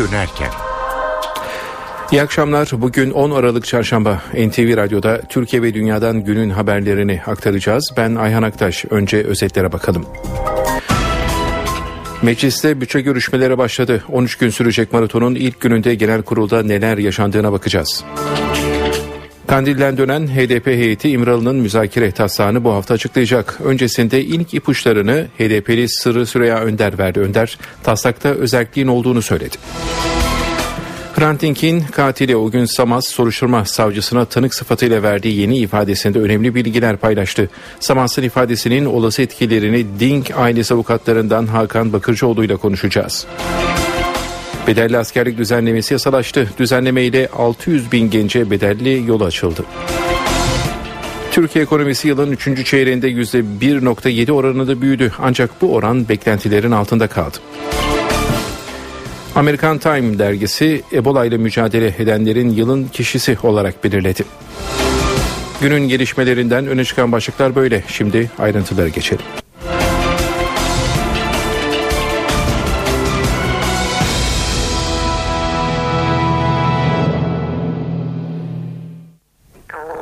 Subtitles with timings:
[0.00, 0.50] dönerken.
[2.12, 2.68] İyi akşamlar.
[2.72, 7.92] Bugün 10 Aralık Çarşamba NTV Radyo'da Türkiye ve Dünya'dan günün haberlerini aktaracağız.
[7.96, 8.84] Ben Ayhan Aktaş.
[8.90, 10.06] Önce özetlere bakalım.
[12.22, 14.04] Mecliste bütçe görüşmeleri başladı.
[14.08, 18.04] 13 gün sürecek maratonun ilk gününde genel kurulda neler yaşandığına bakacağız.
[19.50, 23.58] Kandil'den dönen HDP heyeti İmralı'nın müzakere taslağını bu hafta açıklayacak.
[23.64, 27.20] Öncesinde ilk ipuçlarını HDP'li Sırrı Süreyya Önder verdi.
[27.20, 29.56] Önder taslakta özelliğin olduğunu söyledi.
[31.14, 36.96] Hrant Dink'in katili o gün Samas soruşturma savcısına tanık sıfatıyla verdiği yeni ifadesinde önemli bilgiler
[36.96, 37.50] paylaştı.
[37.80, 43.26] Samas'ın ifadesinin olası etkilerini Dink ailesi avukatlarından Hakan Bakırcıoğlu ile konuşacağız.
[44.66, 46.50] Bedelli askerlik düzenlemesi yasalaştı.
[46.58, 49.64] Düzenleme ile 600 bin gence bedelli yol açıldı.
[51.32, 52.66] Türkiye ekonomisi yılın 3.
[52.66, 57.36] çeyreğinde %1.7 oranında büyüdü ancak bu oran beklentilerin altında kaldı.
[59.34, 64.24] Amerikan Time dergisi Ebola ile mücadele edenlerin yılın kişisi olarak belirledi.
[65.60, 67.84] Günün gelişmelerinden öne çıkan başlıklar böyle.
[67.88, 69.39] Şimdi ayrıntılara geçelim.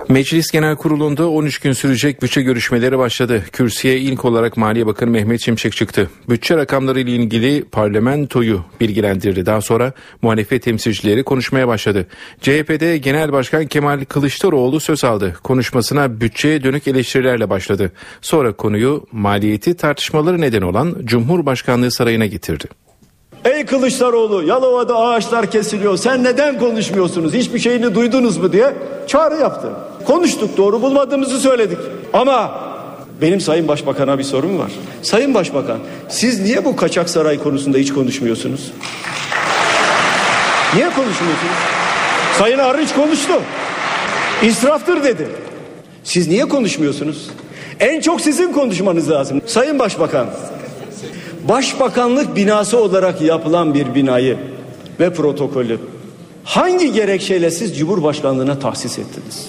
[0.09, 3.42] Meclis Genel Kurulu'nda 13 gün sürecek bütçe görüşmeleri başladı.
[3.53, 6.11] Kürsüye ilk olarak Maliye Bakanı Mehmet Şimşek çıktı.
[6.28, 9.47] Bütçe rakamları ile ilgili parlamentoyu bilgilendirdi.
[9.47, 9.92] Daha sonra
[10.23, 12.06] muhalefet temsilcileri konuşmaya başladı.
[12.41, 15.36] CHP'de Genel Başkan Kemal Kılıçdaroğlu söz aldı.
[15.42, 17.92] Konuşmasına bütçeye dönük eleştirilerle başladı.
[18.20, 22.64] Sonra konuyu maliyeti tartışmaları neden olan Cumhurbaşkanlığı Sarayı'na getirdi.
[23.45, 28.75] Ey Kılıçdaroğlu Yalova'da ağaçlar kesiliyor sen neden konuşmuyorsunuz hiçbir şeyini duydunuz mu diye
[29.06, 29.69] çağrı yaptı.
[30.09, 31.78] Konuştuk doğru bulmadığımızı söyledik
[32.12, 32.61] ama
[33.20, 34.73] benim Sayın Başbakan'a bir sorum var.
[35.03, 35.78] Sayın Başbakan
[36.09, 38.73] siz niye bu kaçak saray konusunda hiç konuşmuyorsunuz?
[40.74, 41.57] Niye konuşmuyorsunuz?
[42.39, 43.33] Sayın Arınç konuştu.
[44.42, 45.29] İsraftır dedi.
[46.05, 47.30] Siz niye konuşmuyorsunuz?
[47.80, 49.42] En çok sizin konuşmanız lazım.
[49.46, 50.27] Sayın Başbakan
[51.48, 54.36] Başbakanlık binası olarak yapılan bir binayı
[55.01, 55.79] ve protokolü
[56.45, 59.46] hangi gerekçeyle siz Cumhurbaşkanlığına tahsis ettiniz?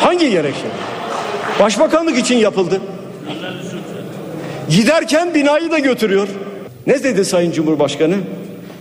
[0.00, 0.74] Hangi gerekçeyle?
[1.60, 2.80] Başbakanlık için yapıldı.
[4.70, 6.28] Giderken binayı da götürüyor.
[6.86, 8.16] Ne dedi Sayın Cumhurbaşkanı?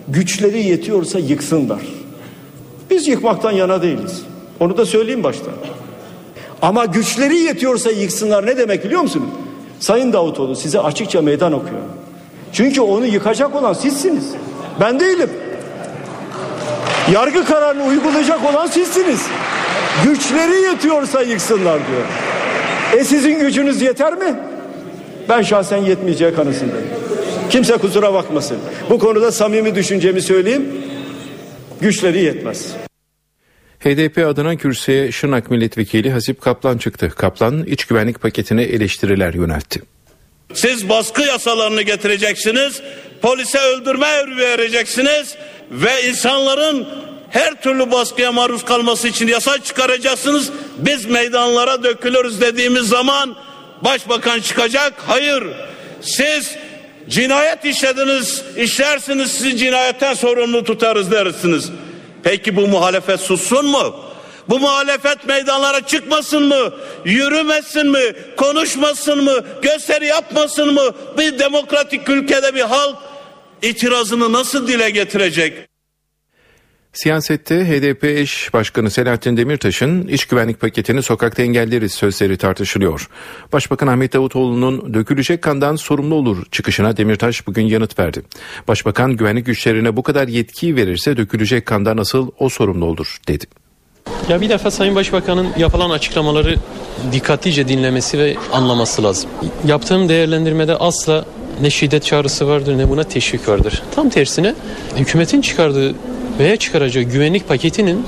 [0.07, 1.81] Güçleri yetiyorsa yıksınlar.
[2.89, 4.21] Biz yıkmaktan yana değiliz.
[4.59, 5.51] Onu da söyleyeyim başta.
[6.61, 9.29] Ama güçleri yetiyorsa yıksınlar ne demek biliyor musunuz?
[9.79, 11.81] Sayın Davutoğlu size açıkça meydan okuyor.
[12.53, 14.33] Çünkü onu yıkacak olan sizsiniz.
[14.79, 15.29] Ben değilim.
[17.13, 19.21] Yargı kararını uygulayacak olan sizsiniz.
[20.03, 22.05] Güçleri yetiyorsa yıksınlar diyor.
[22.97, 24.35] E sizin gücünüz yeter mi?
[25.29, 26.87] Ben şahsen yetmeyeceği kanısındayım.
[27.49, 28.57] Kimse kusura bakmasın.
[28.89, 30.65] Bu konuda samimi düşüncemi söyleyeyim.
[31.81, 32.65] Güçleri yetmez.
[33.79, 37.09] HDP adına kürsüye Şırnak Milletvekili Hasip Kaplan çıktı.
[37.09, 39.81] Kaplan iç güvenlik paketine eleştiriler yöneltti.
[40.53, 42.81] Siz baskı yasalarını getireceksiniz,
[43.21, 45.35] polise öldürme emri vereceksiniz
[45.71, 46.87] ve insanların
[47.37, 50.49] her türlü baskıya maruz kalması için yasa çıkaracaksınız.
[50.77, 53.35] Biz meydanlara dökülürüz dediğimiz zaman
[53.81, 54.93] başbakan çıkacak.
[55.07, 55.43] Hayır
[56.01, 56.55] siz
[57.09, 61.69] cinayet işlediniz, işlersiniz sizi cinayetten sorumlu tutarız dersiniz.
[62.23, 63.95] Peki bu muhalefet sussun mu?
[64.49, 66.73] Bu muhalefet meydanlara çıkmasın mı?
[67.05, 68.13] Yürümesin mi?
[68.37, 69.43] Konuşmasın mı?
[69.61, 70.91] Gösteri yapmasın mı?
[71.17, 72.95] Bir demokratik ülkede bir halk
[73.61, 75.67] itirazını nasıl dile getirecek?
[76.97, 83.09] Siyasette HDP eş başkanı Selahattin Demirtaş'ın iç güvenlik paketini sokakta engelleriz sözleri tartışılıyor.
[83.53, 88.21] Başbakan Ahmet Davutoğlu'nun dökülecek kandan sorumlu olur çıkışına Demirtaş bugün yanıt verdi.
[88.67, 93.45] Başbakan güvenlik güçlerine bu kadar yetki verirse dökülecek kandan asıl o sorumlu olur dedi.
[94.29, 96.55] Ya bir defa Sayın Başbakan'ın yapılan açıklamaları
[97.11, 99.29] dikkatlice dinlemesi ve anlaması lazım.
[99.67, 101.25] Yaptığım değerlendirmede asla
[101.61, 103.83] ne şiddet çağrısı vardır ne buna teşvik vardır.
[103.95, 104.55] Tam tersine
[104.95, 105.95] hükümetin çıkardığı
[106.39, 108.05] veya çıkaracağı güvenlik paketinin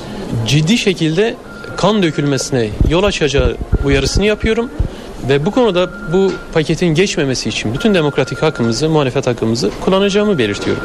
[0.47, 1.35] ciddi şekilde
[1.77, 4.69] kan dökülmesine yol açacağı uyarısını yapıyorum.
[5.29, 10.83] Ve bu konuda bu paketin geçmemesi için bütün demokratik hakkımızı, muhalefet hakkımızı kullanacağımı belirtiyorum.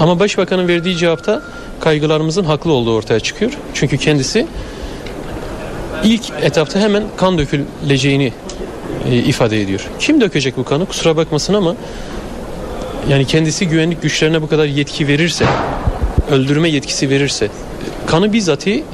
[0.00, 1.42] Ama Başbakan'ın verdiği cevapta
[1.80, 3.52] kaygılarımızın haklı olduğu ortaya çıkıyor.
[3.74, 4.46] Çünkü kendisi
[6.04, 8.32] ilk etapta hemen kan döküleceğini
[9.10, 9.88] e, ifade ediyor.
[9.98, 10.86] Kim dökecek bu kanı?
[10.86, 11.76] Kusura bakmasın ama
[13.08, 15.44] yani kendisi güvenlik güçlerine bu kadar yetki verirse,
[16.32, 17.48] öldürme yetkisi verirse
[18.06, 18.84] kanı bizzati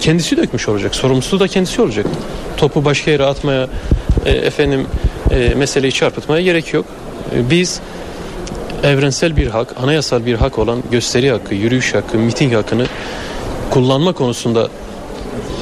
[0.00, 0.94] kendisi dökmüş olacak.
[0.94, 2.06] Sorumlusu da kendisi olacak.
[2.56, 3.68] Topu başka yere atmaya,
[4.26, 4.86] e, efendim
[5.30, 6.86] e, meseleyi çarpıtmaya gerek yok.
[7.36, 7.80] E, biz
[8.82, 12.86] evrensel bir hak, anayasal bir hak olan gösteri hakkı, yürüyüş hakkı, miting hakkını
[13.70, 14.68] kullanma konusunda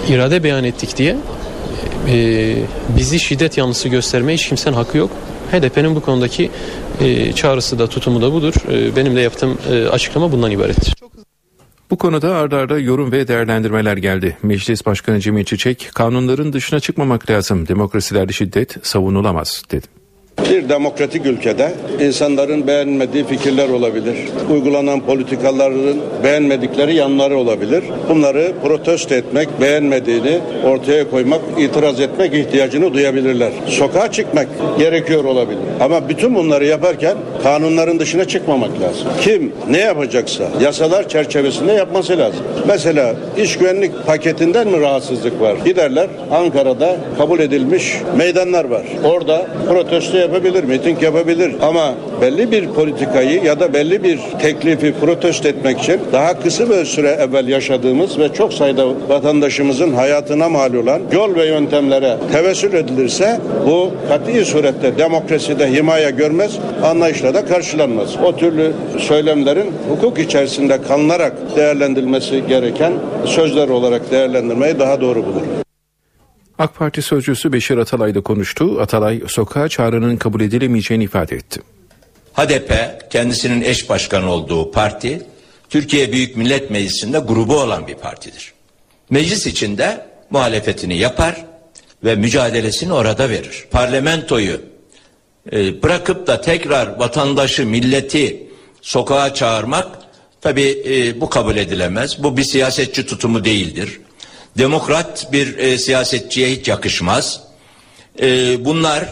[0.08, 1.16] irade beyan ettik diye
[2.08, 2.54] e,
[2.96, 5.10] bizi şiddet yanlısı göstermeye hiç kimsenin hakkı yok.
[5.52, 6.50] HDP'nin bu konudaki
[7.02, 8.54] e, çağrısı da tutumu da budur.
[8.70, 10.94] E, benim de yaptığım e, açıklama bundan ibarettir.
[11.90, 14.36] Bu konuda ardarda arda yorum ve değerlendirmeler geldi.
[14.42, 19.86] Meclis Başkanı Cemil Çiçek, kanunların dışına çıkmamak lazım, demokrasilerde şiddet savunulamaz dedi.
[20.68, 24.16] Demokratik ülkede insanların beğenmediği fikirler olabilir.
[24.50, 27.84] Uygulanan politikaların beğenmedikleri yanları olabilir.
[28.08, 33.52] Bunları protesto etmek, beğenmediğini ortaya koymak, itiraz etmek ihtiyacını duyabilirler.
[33.66, 34.48] Sokağa çıkmak
[34.78, 35.60] gerekiyor olabilir.
[35.80, 39.06] Ama bütün bunları yaparken kanunların dışına çıkmamak lazım.
[39.20, 42.40] Kim ne yapacaksa yasalar çerçevesinde yapması lazım.
[42.68, 45.56] Mesela iş güvenlik paketinden mi rahatsızlık var?
[45.64, 48.82] Giderler Ankara'da kabul edilmiş meydanlar var.
[49.04, 55.48] Orada protesto yapabilir, miting yapabilir ama belli bir politikayı ya da belli bir teklifi protesto
[55.48, 61.00] etmek için daha kısa bir süre evvel yaşadığımız ve çok sayıda vatandaşımızın hayatına mal olan
[61.12, 68.16] yol ve yöntemlere tevessül edilirse bu kat'i surette demokraside himaye görmez, anlayışla da karşılanmaz.
[68.24, 72.92] O türlü söylemlerin hukuk içerisinde kalınarak değerlendirilmesi gereken
[73.24, 75.42] sözler olarak değerlendirmeyi daha doğru bulur.
[76.62, 78.80] AK Parti sözcüsü Beşir Atalay da konuştu.
[78.80, 81.60] Atalay sokağa çağrının kabul edilemeyeceğini ifade etti.
[82.34, 82.72] HDP
[83.10, 85.22] kendisinin eş başkanı olduğu parti
[85.70, 88.52] Türkiye Büyük Millet Meclisi'nde grubu olan bir partidir.
[89.10, 91.44] Meclis içinde muhalefetini yapar
[92.04, 93.64] ve mücadelesini orada verir.
[93.70, 94.60] Parlamentoyu
[95.52, 98.46] e, bırakıp da tekrar vatandaşı, milleti
[98.82, 99.86] sokağa çağırmak
[100.40, 102.22] tabi e, bu kabul edilemez.
[102.22, 104.00] Bu bir siyasetçi tutumu değildir
[104.58, 107.40] demokrat bir e, siyasetçiye hiç yakışmaz.
[108.20, 109.04] E, bunlar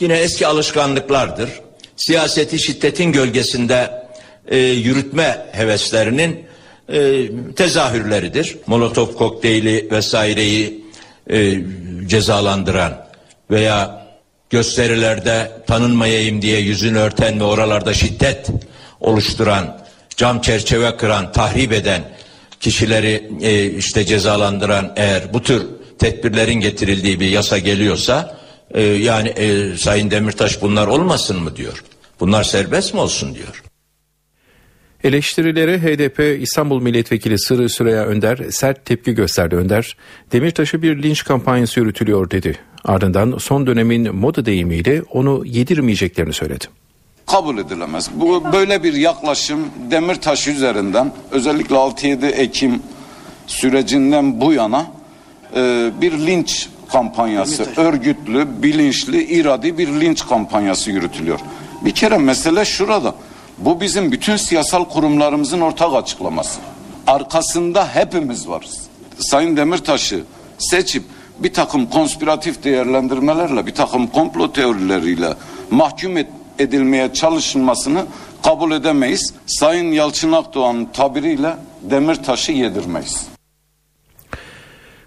[0.00, 1.50] yine eski alışkanlıklardır.
[1.96, 4.04] Siyaseti şiddetin gölgesinde
[4.48, 6.46] e, yürütme heveslerinin
[6.92, 8.56] e, tezahürleridir.
[8.66, 10.84] Molotov kokteyli vesaireyi
[11.30, 11.58] e,
[12.06, 13.06] cezalandıran
[13.50, 14.06] veya
[14.50, 18.46] gösterilerde tanınmayayım diye yüzünü örten ve oralarda şiddet
[19.00, 19.80] oluşturan,
[20.16, 22.02] cam çerçeve kıran, tahrip eden
[22.60, 25.62] kişileri e, işte cezalandıran eğer bu tür
[25.98, 28.36] tedbirlerin getirildiği bir yasa geliyorsa
[28.70, 31.84] e, yani e, Sayın Demirtaş bunlar olmasın mı diyor.
[32.20, 33.62] Bunlar serbest mi olsun diyor.
[35.04, 39.96] Eleştirilere HDP İstanbul Milletvekili Sırrı Süreyya Önder sert tepki gösterdi Önder.
[40.32, 42.58] Demirtaş'ı bir linç kampanyası yürütülüyor dedi.
[42.84, 46.64] Ardından son dönemin moda deyimiyle onu yedirmeyeceklerini söyledi
[47.30, 48.10] kabul edilemez.
[48.14, 52.82] Bu böyle bir yaklaşım Demirtaş üzerinden özellikle 6-7 Ekim
[53.46, 54.86] sürecinden bu yana
[55.56, 57.84] e, bir linç kampanyası, Demirtaş.
[57.84, 61.40] örgütlü, bilinçli, iradi bir linç kampanyası yürütülüyor.
[61.84, 63.14] Bir kere mesele şurada.
[63.58, 66.60] Bu bizim bütün siyasal kurumlarımızın ortak açıklaması.
[67.06, 68.78] Arkasında hepimiz varız.
[69.18, 70.24] Sayın Demirtaş'ı
[70.58, 71.04] seçip
[71.38, 75.34] bir takım konspiratif değerlendirmelerle, bir takım komplo teorileriyle
[75.70, 76.26] mahkum et,
[76.60, 78.06] edilmeye çalışılmasını
[78.44, 79.34] kabul edemeyiz.
[79.46, 83.30] Sayın Yalçın Akdoğan'ın tabiriyle Demirtaş'ı yedirmeyiz.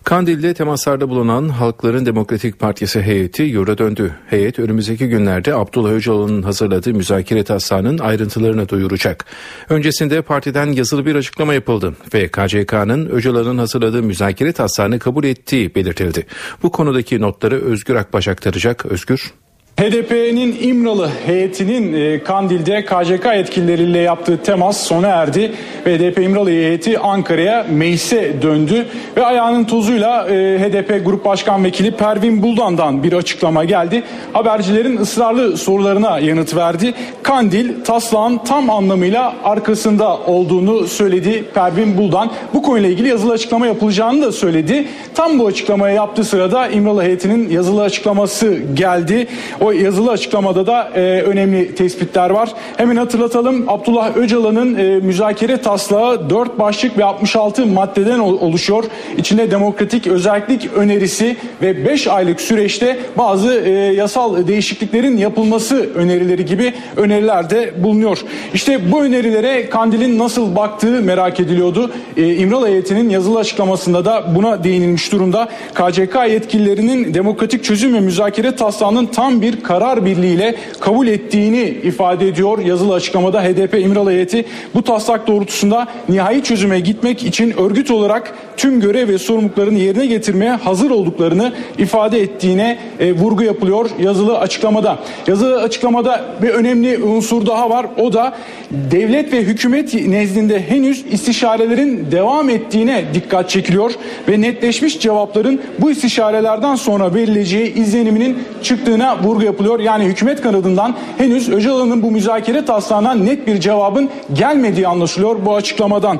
[0.03, 4.15] Kandil'de temaslarda bulunan Halkların Demokratik Partisi heyeti yurda döndü.
[4.29, 9.25] Heyet önümüzdeki günlerde Abdullah Öcalan'ın hazırladığı müzakere taslağının ayrıntılarını duyuracak.
[9.69, 16.25] Öncesinde partiden yazılı bir açıklama yapıldı ve KCK'nın Öcalan'ın hazırladığı müzakere taslağını kabul ettiği belirtildi.
[16.63, 18.85] Bu konudaki notları Özgür Akbaş aktaracak.
[18.85, 19.33] Özgür.
[19.79, 25.51] HDP'nin İmralı heyetinin e, Kandil'de KCK yetkilileriyle yaptığı temas sona erdi
[25.85, 28.85] ve HDP İmralı heyeti Ankara'ya meclise döndü
[29.17, 34.03] ve ayağının tozuyla e, HDP Grup Başkan Vekili Pervin Buldan'dan bir açıklama geldi.
[34.33, 36.93] Habercilerin ısrarlı sorularına yanıt verdi.
[37.23, 42.31] Kandil taslağın tam anlamıyla arkasında olduğunu söyledi Pervin Buldan.
[42.53, 44.87] Bu konuyla ilgili yazılı açıklama yapılacağını da söyledi.
[45.15, 49.27] Tam bu açıklamayı yaptığı sırada İmralı heyetinin yazılı açıklaması geldi.
[49.63, 52.49] O yazılı açıklamada da e, önemli tespitler var.
[52.77, 58.83] Hemen hatırlatalım Abdullah Öcalan'ın e, müzakere taslağı 4 başlık ve 66 maddeden oluşuyor.
[59.17, 66.73] İçinde demokratik özellik önerisi ve 5 aylık süreçte bazı e, yasal değişikliklerin yapılması önerileri gibi
[66.97, 68.17] öneriler de bulunuyor.
[68.53, 71.91] İşte bu önerilere Kandil'in nasıl baktığı merak ediliyordu.
[72.17, 75.49] E, İmralı heyetinin yazılı açıklamasında da buna değinilmiş durumda.
[75.73, 82.27] KCK yetkililerinin demokratik çözüm ve müzakere taslağının tam bir bir karar birliğiyle kabul ettiğini ifade
[82.27, 84.45] ediyor yazılı açıklamada HDP İmralı heyeti.
[84.75, 90.51] Bu taslak doğrultusunda nihai çözüme gitmek için örgüt olarak tüm görev ve sorumluluklarını yerine getirmeye
[90.51, 94.99] hazır olduklarını ifade ettiğine e, vurgu yapılıyor yazılı açıklamada.
[95.27, 97.85] Yazılı açıklamada bir önemli unsur daha var.
[97.97, 98.33] O da
[98.71, 103.91] devlet ve hükümet nezdinde henüz istişarelerin devam ettiğine dikkat çekiliyor
[104.29, 109.79] ve netleşmiş cevapların bu istişarelerden sonra verileceği izleniminin çıktığına vurgu yapılıyor.
[109.79, 116.19] Yani hükümet kanadından henüz Öcalan'ın bu müzakere taslağına net bir cevabın gelmediği anlaşılıyor bu açıklamadan.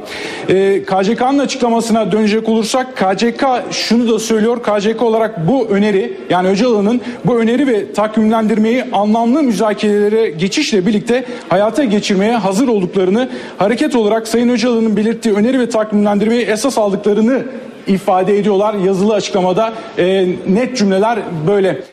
[0.49, 4.63] Ee, KCK'nın açıklamasına dönecek olursak KCK şunu da söylüyor.
[4.63, 11.83] KCK olarak bu öneri yani Öcalan'ın bu öneri ve takvimlendirmeyi anlamlı müzakerelere geçişle birlikte hayata
[11.83, 17.43] geçirmeye hazır olduklarını hareket olarak Sayın Öcalan'ın belirttiği öneri ve takvimlendirmeyi esas aldıklarını
[17.87, 19.73] ifade ediyorlar yazılı açıklamada.
[19.97, 21.92] E, net cümleler böyle.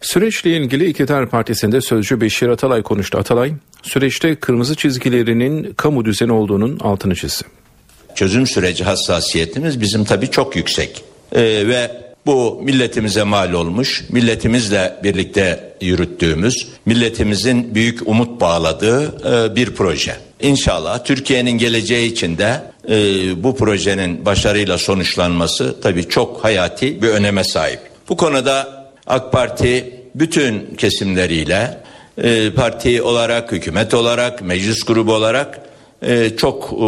[0.00, 3.18] Süreçle ilgili İktidar Partisi'nde sözcü Beşir Atalay konuştu.
[3.18, 3.52] Atalay,
[3.82, 7.44] süreçte kırmızı çizgilerinin kamu düzeni olduğunun altını çizdi.
[8.14, 11.04] Çözüm süreci hassasiyetimiz bizim tabii çok yüksek.
[11.32, 11.90] Ee, ve
[12.26, 20.16] bu milletimize mal olmuş, milletimizle birlikte yürüttüğümüz, milletimizin büyük umut bağladığı e, bir proje.
[20.40, 22.94] İnşallah Türkiye'nin geleceği için de e,
[23.42, 27.80] bu projenin başarıyla sonuçlanması tabii çok hayati bir öneme sahip.
[28.08, 28.79] Bu konuda
[29.10, 31.78] AK Parti bütün kesimleriyle
[32.18, 35.60] e, parti olarak, hükümet olarak, meclis grubu olarak
[36.02, 36.78] e, çok e,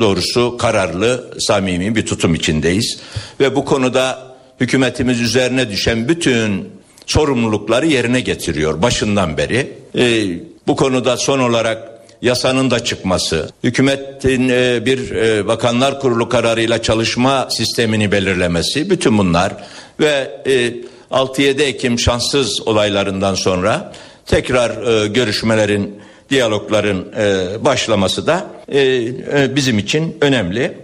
[0.00, 2.98] doğrusu kararlı, samimi bir tutum içindeyiz.
[3.40, 4.18] Ve bu konuda
[4.60, 6.68] hükümetimiz üzerine düşen bütün
[7.06, 9.72] sorumlulukları yerine getiriyor başından beri.
[9.98, 10.26] E,
[10.66, 11.88] bu konuda son olarak
[12.22, 19.52] yasanın da çıkması, hükümetin e, bir e, bakanlar kurulu kararıyla çalışma sistemini belirlemesi, bütün bunlar
[20.00, 20.74] ve e,
[21.10, 23.92] 6-7 Ekim şanssız olaylarından sonra
[24.26, 26.00] tekrar e, görüşmelerin,
[26.30, 30.74] diyalogların e, başlaması da e, e, bizim için önemli e,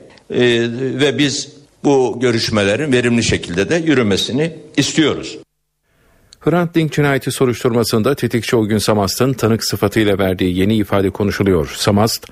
[0.70, 1.48] ve biz
[1.84, 5.38] bu görüşmelerin verimli şekilde de yürümesini istiyoruz.
[6.40, 11.74] Hrant Dink cinayeti soruşturmasında tetikçi o gün Samast'ın tanık sıfatıyla verdiği yeni ifade konuşuluyor.
[11.76, 12.26] Samast,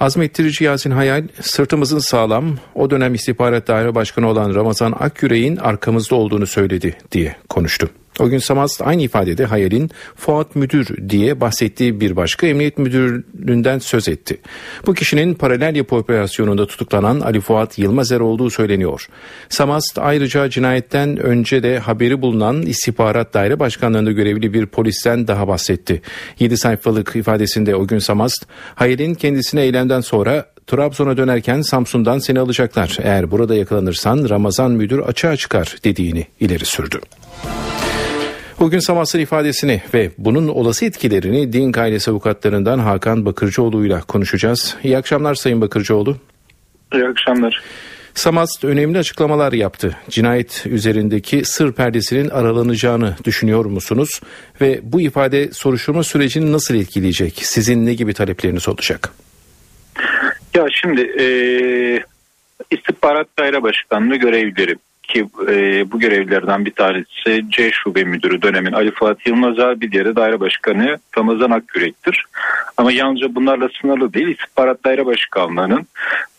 [0.00, 6.46] azmettirici Yasin Hayal, sırtımızın sağlam, o dönem istihbarat daire başkanı olan Ramazan Akyüreğin arkamızda olduğunu
[6.46, 7.90] söyledi diye konuştu.
[8.20, 14.08] O gün Samast aynı ifadede Hayal'in Fuat Müdür diye bahsettiği bir başka emniyet müdürlüğünden söz
[14.08, 14.38] etti.
[14.86, 19.08] Bu kişinin paralel yapı operasyonunda tutuklanan Ali Fuat Yılmazer olduğu söyleniyor.
[19.48, 26.02] Samast ayrıca cinayetten önce de haberi bulunan istihbarat daire başkanlığında görevli bir polisten daha bahsetti.
[26.38, 32.96] 7 sayfalık ifadesinde o gün Samast, Hayal'in kendisine eylemden sonra Trabzon'a dönerken Samsun'dan seni alacaklar.
[33.02, 37.00] Eğer burada yakalanırsan Ramazan müdür açığa çıkar dediğini ileri sürdü.
[38.60, 44.76] Bugün Samass'ın ifadesini ve bunun olası etkilerini Dink ailesi avukatlarından Hakan Bakırcıoğlu ile konuşacağız.
[44.84, 46.16] İyi akşamlar Sayın Bakırcıoğlu.
[46.94, 47.62] İyi akşamlar.
[48.14, 49.96] Samast önemli açıklamalar yaptı.
[50.10, 54.20] Cinayet üzerindeki sır perdesinin aralanacağını düşünüyor musunuz?
[54.60, 57.34] Ve bu ifade soruşturma sürecini nasıl etkileyecek?
[57.42, 59.12] Sizin ne gibi talepleriniz olacak?
[60.54, 61.26] Ya şimdi e,
[62.70, 64.76] istihbarat daire başkanlığı görevlileri
[65.08, 70.16] ki e, bu görevlilerden bir tanesi C Şube Müdürü dönemin Ali Fatih Yılmaz'a bir diğeri
[70.16, 72.24] daire başkanı Ramazan Akgürek'tir.
[72.76, 75.86] Ama yalnızca bunlarla sınırlı değil istihbarat daire başkanlığının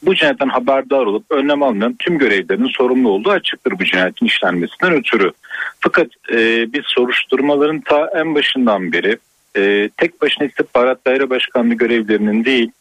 [0.04, 5.32] bu cinayetten haberdar olup önlem almayan tüm görevlilerin sorumlu olduğu açıktır bu cinayetin işlenmesinden ötürü.
[5.80, 6.38] Fakat e,
[6.74, 9.18] biz soruşturmaların ta en başından beri
[9.58, 12.72] e, tek başına istihbarat daire başkanlığı görevlilerinin değil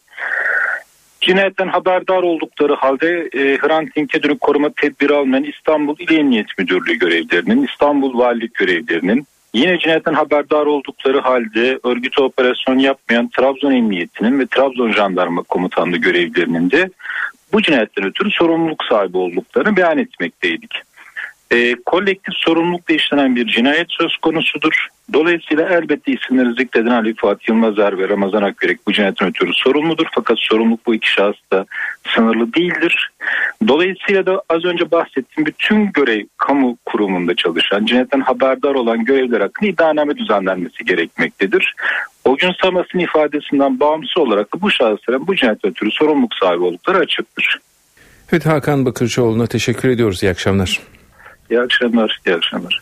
[1.21, 6.99] Cinayetten haberdar oldukları halde e, Hrant Dink'e dönük koruma tedbiri almayan İstanbul İl Emniyet Müdürlüğü
[6.99, 14.47] görevlerinin, İstanbul Valilik görevlerinin, yine cinayetten haberdar oldukları halde örgüte operasyon yapmayan Trabzon Emniyeti'nin ve
[14.47, 16.91] Trabzon Jandarma Komutanlığı görevlerinin de
[17.53, 20.83] bu cinayetten ötürü sorumluluk sahibi olduklarını beyan etmekteydik.
[21.51, 24.87] E, kolektif sorumlulukla işlenen bir cinayet söz konusudur.
[25.13, 30.07] Dolayısıyla elbette isimleri zikreden Ali Fuat Yılmazer ve Ramazan Akberek bu cinayetten ötürü sorumludur.
[30.15, 31.67] Fakat sorumluluk bu iki şahısta
[32.15, 33.11] sınırlı değildir.
[33.69, 39.71] Dolayısıyla da az önce bahsettiğim bütün görev kamu kurumunda çalışan, cinayetten haberdar olan görevler hakkında
[39.71, 41.75] iddianame düzenlenmesi gerekmektedir.
[42.25, 47.59] O gün Samas'ın ifadesinden bağımsız olarak bu şahısların bu cinayetten ötürü sorumluluk sahibi oldukları açıktır.
[48.33, 50.23] Evet Hakan Bakırcıoğlu'na teşekkür ediyoruz.
[50.23, 50.81] İyi akşamlar.
[51.51, 52.21] İyi akşamlar.
[52.27, 52.81] İyi akşamlar.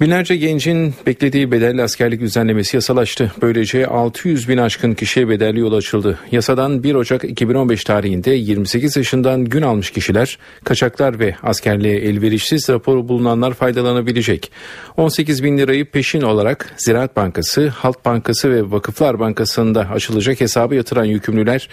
[0.00, 3.32] Binlerce gencin beklediği bedelli askerlik düzenlemesi yasalaştı.
[3.42, 6.18] Böylece 600 bin aşkın kişiye bedelli yol açıldı.
[6.30, 13.08] Yasadan 1 Ocak 2015 tarihinde 28 yaşından gün almış kişiler, kaçaklar ve askerliğe elverişsiz raporu
[13.08, 14.52] bulunanlar faydalanabilecek.
[14.96, 21.04] 18 bin lirayı peşin olarak Ziraat Bankası, Halk Bankası ve Vakıflar Bankası'nda açılacak hesabı yatıran
[21.04, 21.68] yükümlüler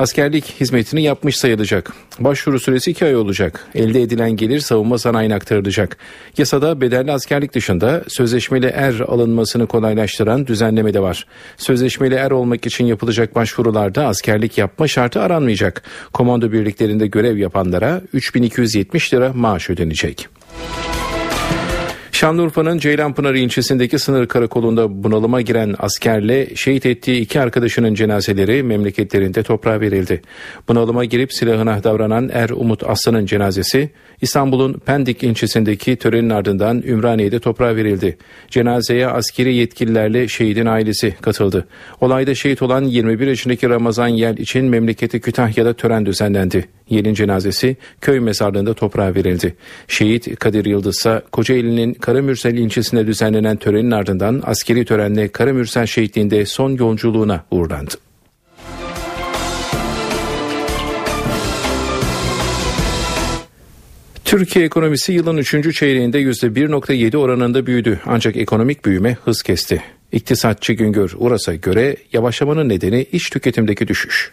[0.00, 1.92] askerlik hizmetini yapmış sayılacak.
[2.18, 3.66] Başvuru süresi 2 ay olacak.
[3.74, 5.96] Elde edilen gelir savunma sanayine aktarılacak.
[6.38, 11.26] Yasada bedelli askerlik dışında sözleşmeli er alınmasını kolaylaştıran düzenleme de var.
[11.56, 15.82] Sözleşmeli er olmak için yapılacak başvurularda askerlik yapma şartı aranmayacak.
[16.12, 20.28] Komando birliklerinde görev yapanlara 3270 lira maaş ödenecek.
[22.20, 29.80] Şanlıurfa'nın Ceylanpınar ilçesindeki sınır karakolunda bunalıma giren askerle şehit ettiği iki arkadaşının cenazeleri memleketlerinde toprağa
[29.80, 30.22] verildi.
[30.68, 37.76] Bunalıma girip silahına davranan Er Umut Aslan'ın cenazesi İstanbul'un Pendik ilçesindeki törenin ardından Ümraniye'de toprağa
[37.76, 38.18] verildi.
[38.48, 41.68] Cenazeye askeri yetkililerle şehidin ailesi katıldı.
[42.00, 46.68] Olayda şehit olan 21 yaşındaki Ramazan Yel için memleketi Kütahya'da tören düzenlendi.
[46.90, 49.54] Yel'in cenazesi köy mezarlığında toprağa verildi.
[49.88, 56.70] Şehit Kadir Yıldız ise Kocaeli'nin Karamürsel ilçesinde düzenlenen törenin ardından askeri törenle Karamürsel şehitliğinde son
[56.70, 57.94] yolculuğuna uğurlandı.
[64.30, 65.76] Türkiye ekonomisi yılın 3.
[65.76, 69.82] çeyreğinde %1.7 oranında büyüdü ancak ekonomik büyüme hız kesti.
[70.12, 74.32] İktisatçı Güngör Uras'a göre yavaşlamanın nedeni iç tüketimdeki düşüş.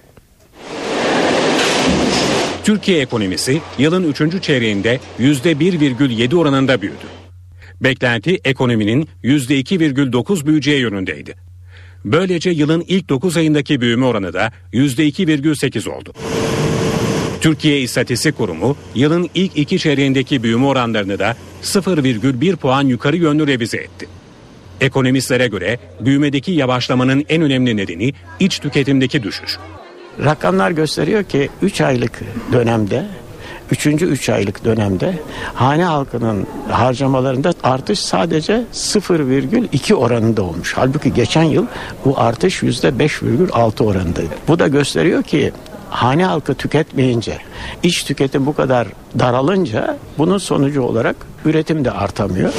[2.68, 4.44] Türkiye ekonomisi yılın 3.
[4.44, 7.08] çeyreğinde %1,7 oranında büyüdü.
[7.82, 11.36] Beklenti ekonominin %2,9 büyüyeceği yönündeydi.
[12.06, 16.14] Böylece yılın ilk 9 ayındaki büyüme oranı da %2,8 oldu.
[17.42, 23.78] Türkiye İstatistik Kurumu yılın ilk iki çeyreğindeki büyüme oranlarını da 0,1 puan yukarı yönlü revize
[23.78, 24.08] etti.
[24.82, 29.58] Ekonomistlere göre büyümedeki yavaşlamanın en önemli nedeni iç tüketimdeki düşüş.
[30.26, 32.22] Rakamlar gösteriyor ki 3 aylık
[32.52, 33.06] dönemde
[33.72, 35.20] Üçüncü üç aylık dönemde
[35.54, 40.74] hane halkının harcamalarında artış sadece 0,2 oranında olmuş.
[40.76, 41.66] Halbuki geçen yıl
[42.06, 44.34] bu artış %5,6 oranındaydı.
[44.48, 45.52] Bu da gösteriyor ki
[45.90, 47.38] hane halkı tüketmeyince,
[47.84, 48.88] iç tüketim bu kadar
[49.20, 52.54] daralınca bunun sonucu olarak üretim de artamıyor.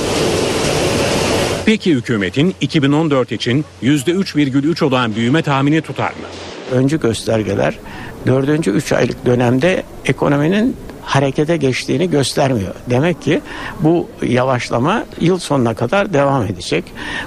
[1.67, 6.48] Peki hükümetin 2014 için %3,3 olan büyüme tahmini tutar mı?
[6.73, 7.79] Öncü göstergeler
[8.27, 12.75] dördüncü üç aylık dönemde ekonominin harekete geçtiğini göstermiyor.
[12.91, 13.41] Demek ki
[13.81, 16.85] bu yavaşlama yıl sonuna kadar devam edecek.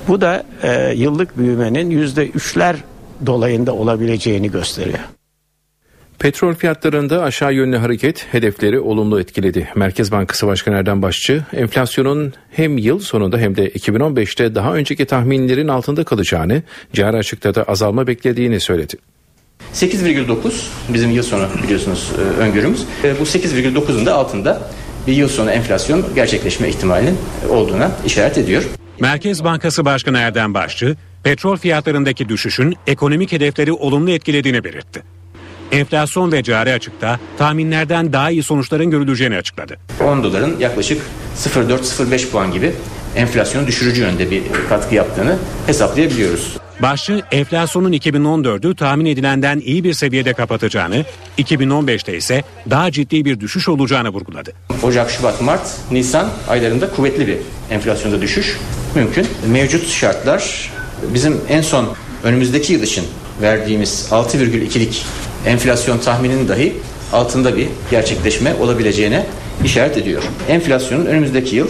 [0.08, 2.76] Bu da e, yıllık büyümenin yüzde üçler
[3.26, 5.00] dolayında olabileceğini gösteriyor.
[6.20, 9.70] Petrol fiyatlarında aşağı yönlü hareket hedefleri olumlu etkiledi.
[9.76, 15.68] Merkez Bankası Başkanı Erdem Başçı, enflasyonun hem yıl sonunda hem de 2015'te daha önceki tahminlerin
[15.68, 18.96] altında kalacağını, cari açıkta da azalma beklediğini söyledi.
[19.74, 20.52] 8,9
[20.90, 22.84] bizim yıl sonu biliyorsunuz e, öngörümüz.
[23.04, 24.62] E, bu 8,9'un da altında
[25.08, 27.18] bir yıl sonu enflasyon gerçekleşme ihtimalinin
[27.50, 28.64] olduğuna işaret ediyor.
[29.00, 35.04] Merkez Bankası Başkanı Erdem Başçı, petrol fiyatlarındaki düşüşün ekonomik hedefleri olumlu etkilediğini belirtti.
[35.72, 39.78] Enflasyon ve cari açıkta tahminlerden daha iyi sonuçların görüleceğini açıkladı.
[40.04, 41.02] 10 doların yaklaşık
[41.38, 42.74] 0,4-0,5 puan gibi
[43.16, 46.58] enflasyonu düşürücü yönde bir katkı yaptığını hesaplayabiliyoruz.
[46.82, 51.06] Başçı enflasyonun 2014'ü tahmin edilenden iyi bir seviyede kapatacağını,
[51.38, 54.54] 2015'te ise daha ciddi bir düşüş olacağını vurguladı.
[54.84, 57.38] Ocak, Şubat, Mart, Nisan aylarında kuvvetli bir
[57.72, 58.58] enflasyonda düşüş
[58.96, 59.28] mümkün.
[59.48, 60.72] Mevcut şartlar
[61.14, 61.88] bizim en son
[62.24, 63.06] önümüzdeki yıl için
[63.42, 65.06] verdiğimiz 6,2'lik
[65.46, 66.74] enflasyon tahmininin dahi
[67.14, 69.26] altında bir gerçekleşme olabileceğine
[69.66, 70.24] işaret ediyor.
[70.50, 71.68] Enflasyonun önümüzdeki yıl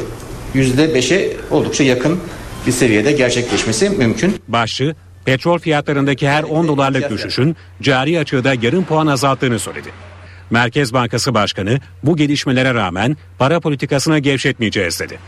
[0.56, 2.20] %5'e oldukça yakın
[2.68, 4.36] bir seviyede gerçekleşmesi mümkün.
[4.48, 9.90] Başçı, petrol fiyatlarındaki her 10 dolarlık düşüşün cari açığı da yarım puan azalttığını söyledi.
[10.50, 15.20] Merkez Bankası Başkanı bu gelişmelere rağmen para politikasına gevşetmeyeceğiz dedi.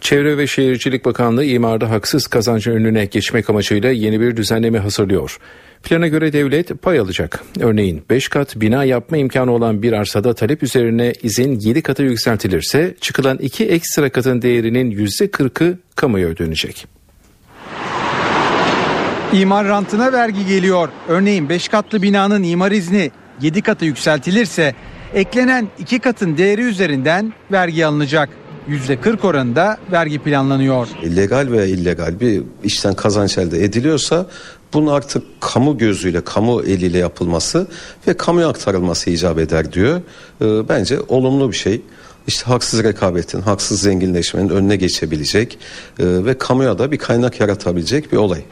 [0.00, 5.38] Çevre ve Şehircilik Bakanlığı imarda haksız kazancın önüne geçmek amacıyla yeni bir düzenleme hazırlıyor.
[5.82, 7.42] Plana göre devlet pay alacak.
[7.60, 12.94] Örneğin 5 kat bina yapma imkanı olan bir arsada talep üzerine izin 7 katı yükseltilirse
[13.00, 16.86] çıkılan 2 ekstra katın değerinin %40'ı kamuya ödenecek.
[19.32, 20.88] İmar rantına vergi geliyor.
[21.08, 24.74] Örneğin 5 katlı binanın imar izni 7 katı yükseltilirse
[25.14, 28.28] eklenen 2 katın değeri üzerinden vergi alınacak.
[28.68, 30.88] %40 oranında vergi planlanıyor.
[31.16, 34.26] Legal veya illegal bir işten kazanç elde ediliyorsa
[34.74, 37.66] bunun artık kamu gözüyle, kamu eliyle yapılması
[38.08, 40.00] ve kamuya aktarılması icap eder diyor.
[40.40, 41.82] Ee, bence olumlu bir şey.
[42.26, 45.58] işte haksız rekabetin, haksız zenginleşmenin önüne geçebilecek
[45.98, 48.42] e, ve kamuya da bir kaynak yaratabilecek bir olay.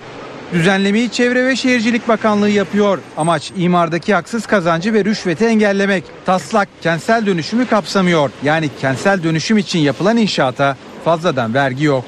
[0.52, 2.98] Düzenlemeyi Çevre ve Şehircilik Bakanlığı yapıyor.
[3.16, 6.04] Amaç imardaki haksız kazancı ve rüşveti engellemek.
[6.26, 8.30] Taslak kentsel dönüşümü kapsamıyor.
[8.42, 12.04] Yani kentsel dönüşüm için yapılan inşaata fazladan vergi yok.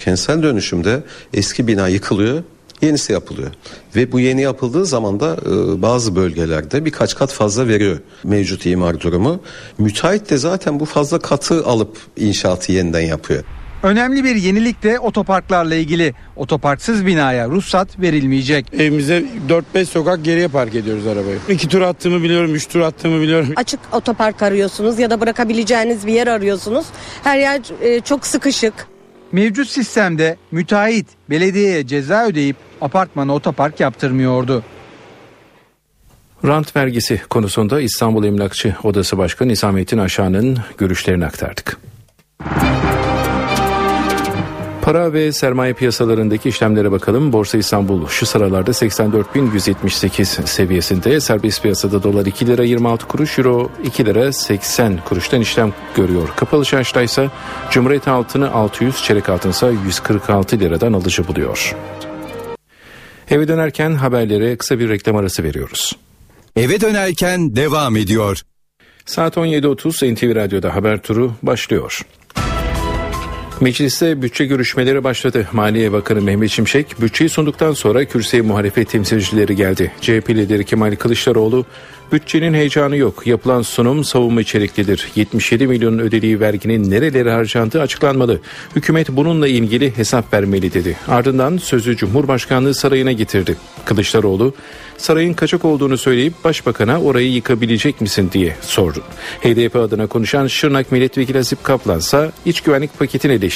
[0.00, 1.02] Kentsel dönüşümde
[1.34, 2.42] eski bina yıkılıyor,
[2.82, 3.50] yenisi yapılıyor.
[3.96, 9.00] Ve bu yeni yapıldığı zaman da e, bazı bölgelerde birkaç kat fazla veriyor mevcut imar
[9.00, 9.40] durumu.
[9.78, 13.44] Müteahhit de zaten bu fazla katı alıp inşaatı yeniden yapıyor.
[13.82, 16.14] Önemli bir yenilik de otoparklarla ilgili.
[16.36, 18.66] Otoparksız binaya ruhsat verilmeyecek.
[18.74, 19.24] Evimize
[19.74, 21.38] 4-5 sokak geriye park ediyoruz arabayı.
[21.48, 23.52] 2 tur attığımı biliyorum, 3 tur attığımı biliyorum.
[23.56, 26.86] Açık otopark arıyorsunuz ya da bırakabileceğiniz bir yer arıyorsunuz.
[27.24, 28.74] Her yer e, çok sıkışık.
[29.32, 34.62] Mevcut sistemde müteahhit belediyeye ceza ödeyip apartmana otopark yaptırmıyordu.
[36.44, 41.78] Rant vergisi konusunda İstanbul Emlakçı Odası Başkanı Nizamettin Aşağı'nın görüşlerini aktardık.
[44.90, 47.32] Para ve sermaye piyasalarındaki işlemlere bakalım.
[47.32, 51.20] Borsa İstanbul şu sıralarda 84.178 seviyesinde.
[51.20, 56.28] Serbest piyasada dolar 2 lira 26 kuruş, euro 2 lira 80 kuruştan işlem görüyor.
[56.36, 57.30] Kapalı çarşıda ise
[57.70, 61.76] Cumhuriyet altını 600, çeyrek altın ise 146 liradan alıcı buluyor.
[63.30, 65.92] Eve dönerken haberlere kısa bir reklam arası veriyoruz.
[66.56, 68.40] Eve dönerken devam ediyor.
[69.06, 72.02] Saat 17.30 NTV Radyo'da haber turu başlıyor.
[73.60, 75.48] Mecliste bütçe görüşmeleri başladı.
[75.52, 79.92] Maliye Bakanı Mehmet Şimşek bütçeyi sunduktan sonra kürsüye muhalefet temsilcileri geldi.
[80.00, 81.66] CHP lideri Kemal Kılıçdaroğlu
[82.12, 83.26] bütçenin heyecanı yok.
[83.26, 85.08] Yapılan sunum savunma içeriklidir.
[85.14, 88.40] 77 milyon ödediği verginin nerelere harcandığı açıklanmalı.
[88.76, 90.96] Hükümet bununla ilgili hesap vermeli dedi.
[91.08, 93.56] Ardından sözü Cumhurbaşkanlığı sarayına getirdi.
[93.84, 94.54] Kılıçdaroğlu
[94.98, 99.02] sarayın kaçak olduğunu söyleyip başbakana orayı yıkabilecek misin diye sordu.
[99.40, 103.49] HDP adına konuşan Şırnak Milletvekili Azip Kaplan ise iç güvenlik paketini eleştirdi.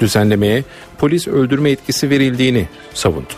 [0.00, 0.64] Düzenlemeye
[0.98, 3.32] polis öldürme etkisi verildiğini savundu.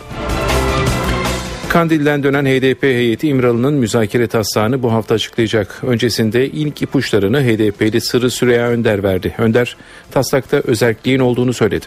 [1.69, 5.81] Kandil'den dönen HDP heyeti İmralı'nın müzakere taslağını bu hafta açıklayacak.
[5.83, 9.35] Öncesinde ilk ipuçlarını HDP'li Sırrı Süreyya Önder verdi.
[9.39, 9.77] Önder
[10.11, 11.87] taslakta özelliğin olduğunu söyledi.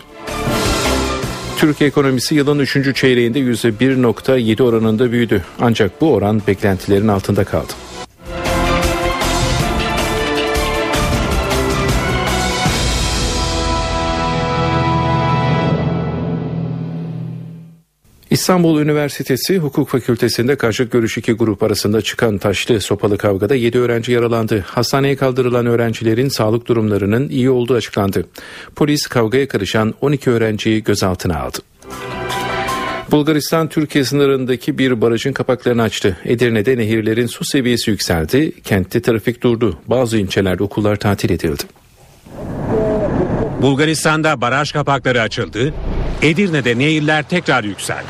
[1.58, 2.96] Türkiye ekonomisi yılın 3.
[2.96, 5.44] çeyreğinde %1.7 oranında büyüdü.
[5.60, 7.74] Ancak bu oran beklentilerin altında kaldı.
[18.32, 24.12] İstanbul Üniversitesi Hukuk Fakültesi'nde karşıt görüş iki grup arasında çıkan taşlı sopalı kavgada 7 öğrenci
[24.12, 24.66] yaralandı.
[24.68, 28.28] Hastaneye kaldırılan öğrencilerin sağlık durumlarının iyi olduğu açıklandı.
[28.76, 31.58] Polis kavgaya karışan 12 öğrenciyi gözaltına aldı.
[33.12, 36.18] Bulgaristan Türkiye sınırındaki bir barajın kapaklarını açtı.
[36.26, 38.62] Edirne'de nehirlerin su seviyesi yükseldi.
[38.62, 39.80] Kentte trafik durdu.
[39.88, 41.64] Bazı ilçelerde okullar tatil edildi.
[43.62, 45.74] Bulgaristan'da baraj kapakları açıldı.
[46.22, 48.08] Edirne'de nehirler tekrar yükseldi.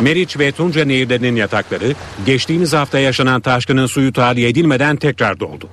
[0.00, 1.94] Meriç ve Tunca nehirlerinin yatakları
[2.26, 5.68] geçtiğimiz hafta yaşanan taşkının suyu tahliye edilmeden tekrar doldu.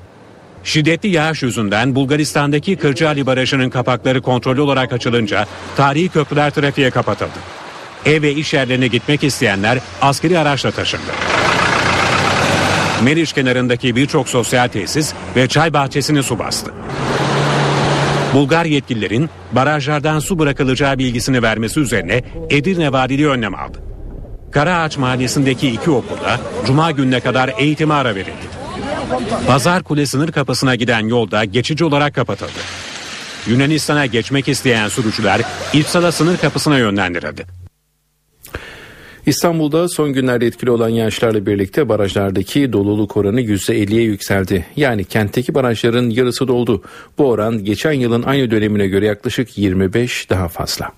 [0.63, 5.45] Şiddetli yağış yüzünden Bulgaristan'daki Kırcaali Barajı'nın kapakları kontrollü olarak açılınca
[5.77, 7.39] tarihi köprüler trafiğe kapatıldı.
[8.05, 11.11] Ev ve iş yerlerine gitmek isteyenler askeri araçla taşındı.
[13.03, 16.71] Meriç kenarındaki birçok sosyal tesis ve çay bahçesini su bastı.
[18.33, 23.77] Bulgar yetkililerin barajlardan su bırakılacağı bilgisini vermesi üzerine Edirne Valiliği önlem aldı.
[24.51, 28.59] Karaağaç Mahallesi'ndeki iki okulda Cuma gününe kadar eğitime ara verildi.
[29.47, 32.59] Pazar Kule sınır kapısına giden yolda geçici olarak kapatıldı.
[33.47, 35.41] Yunanistan'a geçmek isteyen sürücüler
[35.73, 37.45] İpsala sınır kapısına yönlendirildi.
[39.25, 44.65] İstanbul'da son günlerde etkili olan yağışlarla birlikte barajlardaki doluluk oranı %50'ye yükseldi.
[44.75, 46.83] Yani kentteki barajların yarısı doldu.
[47.17, 50.91] Bu oran geçen yılın aynı dönemine göre yaklaşık 25 daha fazla.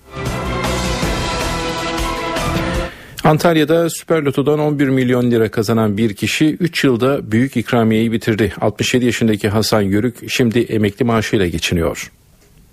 [3.24, 8.52] Antalya'da Süper Loto'dan 11 milyon lira kazanan bir kişi 3 yılda büyük ikramiyeyi bitirdi.
[8.60, 12.10] 67 yaşındaki Hasan Yörük şimdi emekli maaşıyla geçiniyor.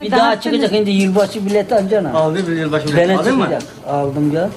[0.01, 2.13] Bir daha çıkacak şimdi yılbaşı bileti alacaksın.
[2.13, 2.97] Aldım bir yılbaşı bileti.
[2.97, 3.49] Bene Aldın mı?
[3.87, 4.49] Aldım ya.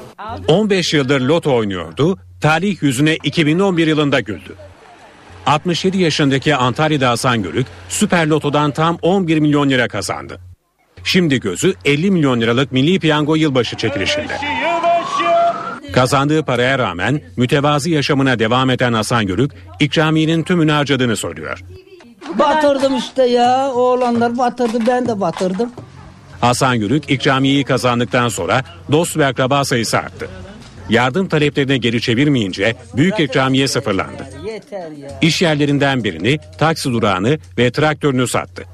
[0.49, 2.19] 15 yıldır loto oynuyordu.
[2.41, 4.55] Talih yüzüne 2011 yılında güldü.
[5.47, 10.41] 67 yaşındaki Antalya'da Hasan Görük Süper Loto'dan tam 11 milyon lira kazandı.
[11.05, 14.33] Şimdi gözü 50 milyon liralık Milli Piyango yılbaşı çekilişinde.
[15.93, 19.51] Kazandığı paraya rağmen mütevazi yaşamına devam eden Hasan Görük
[19.81, 21.63] ikramiyenin tümünü harcadığını söylüyor.
[22.39, 23.71] Batırdım işte ya.
[23.73, 25.73] Oğlanlar batırdı ben de batırdım.
[26.41, 30.29] Hasan Gürük ikramiyeyi kazandıktan sonra dost ve akraba sayısı arttı.
[30.89, 34.27] Yardım taleplerini geri çevirmeyince büyük ikramiye sıfırlandı.
[34.47, 35.19] Yeter ya.
[35.21, 38.65] İş yerlerinden birini, taksi durağını ve traktörünü sattı.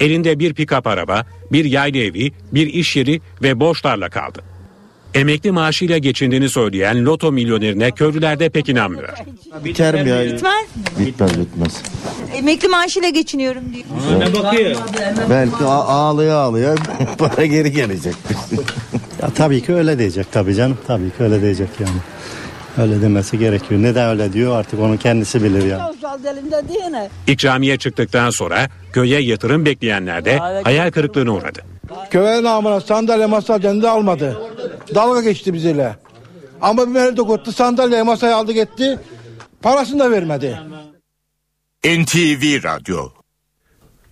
[0.00, 4.42] Elinde bir pikap araba, bir yaylı evi, bir iş yeri ve borçlarla kaldı.
[5.14, 9.08] Emekli maaşıyla geçindiğini söyleyen loto milyonerine köylüler de pek inanmıyor.
[9.64, 10.24] Biter mi ya?
[10.24, 10.66] Bitmez.
[10.98, 11.82] Bitmez bitmez.
[12.34, 13.84] Emekli maaşıyla geçiniyorum diyor.
[15.30, 16.74] Belki a- ağlaya ağlaya
[17.18, 18.14] para geri gelecek.
[19.22, 20.78] Ya tabii ki öyle diyecek tabii canım.
[20.86, 21.90] Tabii ki öyle diyecek yani.
[22.78, 23.82] Öyle demesi gerekiyor.
[23.82, 25.62] Neden öyle diyor artık onu kendisi bilir
[26.68, 27.08] diyene.
[27.26, 31.60] İkramiye çıktıktan sonra köye yatırım bekleyenler de hayal kırıklığına uğradı.
[32.10, 34.36] Köye namına sandalye masa kendi almadı.
[34.94, 35.96] Dalga geçti bizimle.
[36.60, 38.98] Ama bir mehmet okuttu sandalye masayı aldı gitti.
[39.62, 40.58] Parasını da vermedi.
[41.84, 43.08] NTV Radyo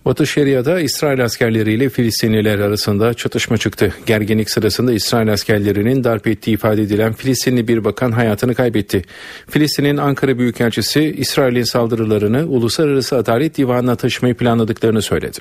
[0.05, 3.93] Batı Şeria'da İsrail askerleriyle Filistinliler arasında çatışma çıktı.
[4.05, 9.01] Gerginlik sırasında İsrail askerlerinin darp ettiği ifade edilen Filistinli bir bakan hayatını kaybetti.
[9.49, 15.37] Filistin'in Ankara Büyükelçisi İsrail'in saldırılarını Uluslararası Adalet Divanı'na taşımayı planladıklarını söyledi.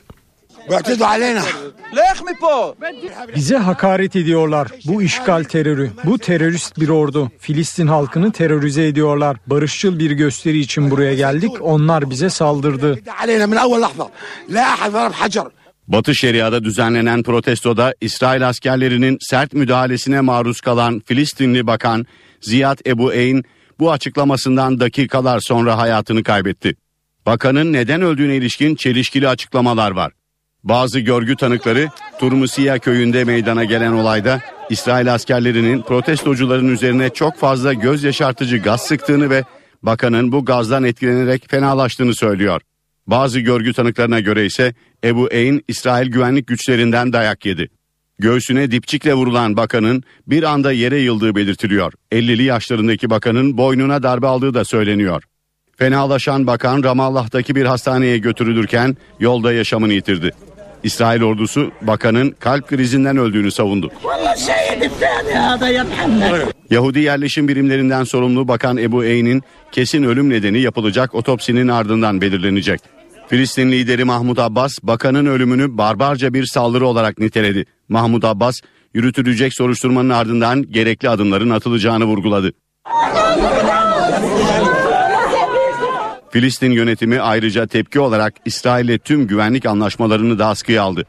[3.37, 4.69] Bize hakaret ediyorlar.
[4.85, 5.91] Bu işgal terörü.
[6.05, 7.31] Bu terörist bir ordu.
[7.39, 9.37] Filistin halkını terörize ediyorlar.
[9.47, 11.51] Barışçıl bir gösteri için buraya geldik.
[11.61, 12.99] Onlar bize saldırdı.
[15.89, 22.07] Batı Şeria'da düzenlenen protestoda İsrail askerlerinin sert müdahalesine maruz kalan Filistinli Bakan
[22.41, 23.43] Ziyad Ebu Eyn
[23.79, 26.77] bu açıklamasından dakikalar sonra hayatını kaybetti.
[27.27, 30.13] Bakanın neden öldüğüne ilişkin çelişkili açıklamalar var.
[30.65, 38.05] Bazı görgü tanıkları Turmusiya köyünde meydana gelen olayda İsrail askerlerinin protestocuların üzerine çok fazla göz
[38.05, 39.45] yaşartıcı gaz sıktığını ve
[39.83, 42.61] bakanın bu gazdan etkilenerek fenalaştığını söylüyor.
[43.07, 44.75] Bazı görgü tanıklarına göre ise
[45.05, 47.69] Ebu Eyn İsrail güvenlik güçlerinden dayak yedi.
[48.19, 51.93] Göğsüne dipçikle vurulan bakanın bir anda yere yıldığı belirtiliyor.
[52.13, 55.23] 50'li yaşlarındaki bakanın boynuna darbe aldığı da söyleniyor.
[55.77, 60.33] Fenalaşan bakan Ramallah'taki bir hastaneye götürülürken yolda yaşamını yitirdi.
[60.85, 63.91] İsrail ordusu bakanın kalp krizinden öldüğünü savundu.
[66.71, 69.43] Yahudi yerleşim birimlerinden sorumlu Bakan Ebu Eyn'in
[69.73, 72.81] kesin ölüm nedeni yapılacak otopsinin ardından belirlenecek.
[73.29, 77.65] Filistin lideri Mahmut Abbas bakanın ölümünü barbarca bir saldırı olarak niteledi.
[77.89, 78.61] Mahmut Abbas
[78.95, 82.53] yürütülecek soruşturmanın ardından gerekli adımların atılacağını vurguladı.
[86.35, 91.05] Filistin yönetimi ayrıca tepki olarak İsrail'le tüm güvenlik anlaşmalarını da askıya aldı.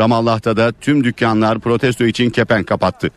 [0.00, 3.10] Ramallah'ta da tüm dükkanlar protesto için kepenk kapattı.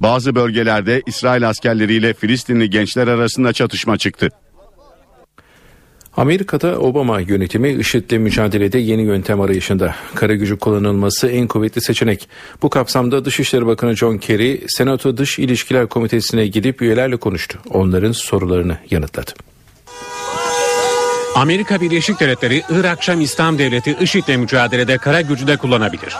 [0.00, 4.28] Bazı bölgelerde İsrail askerleriyle Filistinli gençler arasında çatışma çıktı.
[6.16, 9.94] Amerika'da Obama yönetimi IŞİD'le mücadelede yeni yöntem arayışında.
[10.14, 12.28] Kara gücü kullanılması en kuvvetli seçenek.
[12.62, 17.58] Bu kapsamda Dışişleri Bakanı John Kerry, Senato Dış İlişkiler Komitesi'ne gidip üyelerle konuştu.
[17.70, 19.30] Onların sorularını yanıtladı.
[21.38, 26.16] Amerika Birleşik Devletleri Irak Şam İslam Devleti IŞİD'le mücadelede kara gücü de kullanabilir.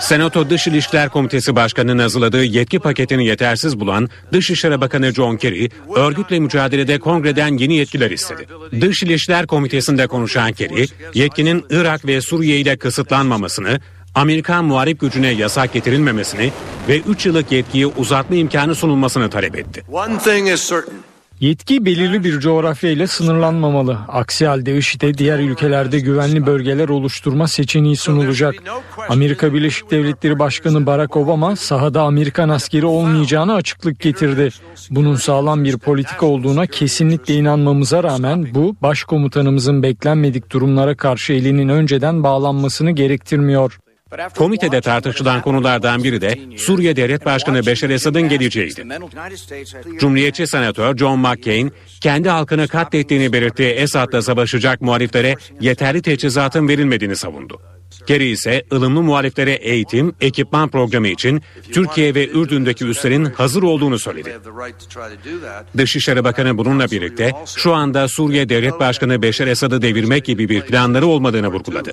[0.00, 6.38] Senato Dış İlişkiler Komitesi Başkanı'nın hazırladığı yetki paketini yetersiz bulan Dışişleri Bakanı John Kerry, örgütle
[6.40, 8.46] mücadelede kongreden yeni yetkiler istedi.
[8.80, 13.80] Dış İlişkiler Komitesi'nde konuşan Kerry, yetkinin Irak ve Suriye ile kısıtlanmamasını,
[14.14, 16.52] Amerikan muharip gücüne yasak getirilmemesini
[16.88, 19.84] ve 3 yıllık yetkiyi uzatma imkanı sunulmasını talep etti.
[21.40, 23.98] Yetki belirli bir coğrafya ile sınırlanmamalı.
[24.08, 28.54] Aksi halde IŞİD'e diğer ülkelerde güvenli bölgeler oluşturma seçeneği sunulacak.
[29.08, 34.48] Amerika Birleşik Devletleri Başkanı Barack Obama sahada Amerikan askeri olmayacağını açıklık getirdi.
[34.90, 42.22] Bunun sağlam bir politika olduğuna kesinlikle inanmamıza rağmen bu başkomutanımızın beklenmedik durumlara karşı elinin önceden
[42.22, 43.78] bağlanmasını gerektirmiyor.
[44.36, 48.86] Komitede tartışılan konulardan biri de Suriye Devlet Başkanı Beşar Esad'ın geleceğiydi.
[49.98, 57.60] Cumhuriyetçi Senatör John McCain kendi halkını katlettiğini belirttiği Esad'la savaşacak muhaliflere yeterli teçhizatın verilmediğini savundu.
[58.06, 61.42] Kerry ise ılımlı muhaliflere eğitim, ekipman programı için
[61.72, 64.38] Türkiye ve Ürdün'deki üslerin hazır olduğunu söyledi.
[65.76, 71.06] Dışişleri Bakanı bununla birlikte şu anda Suriye Devlet Başkanı Beşar Esad'ı devirmek gibi bir planları
[71.06, 71.92] olmadığını vurguladı.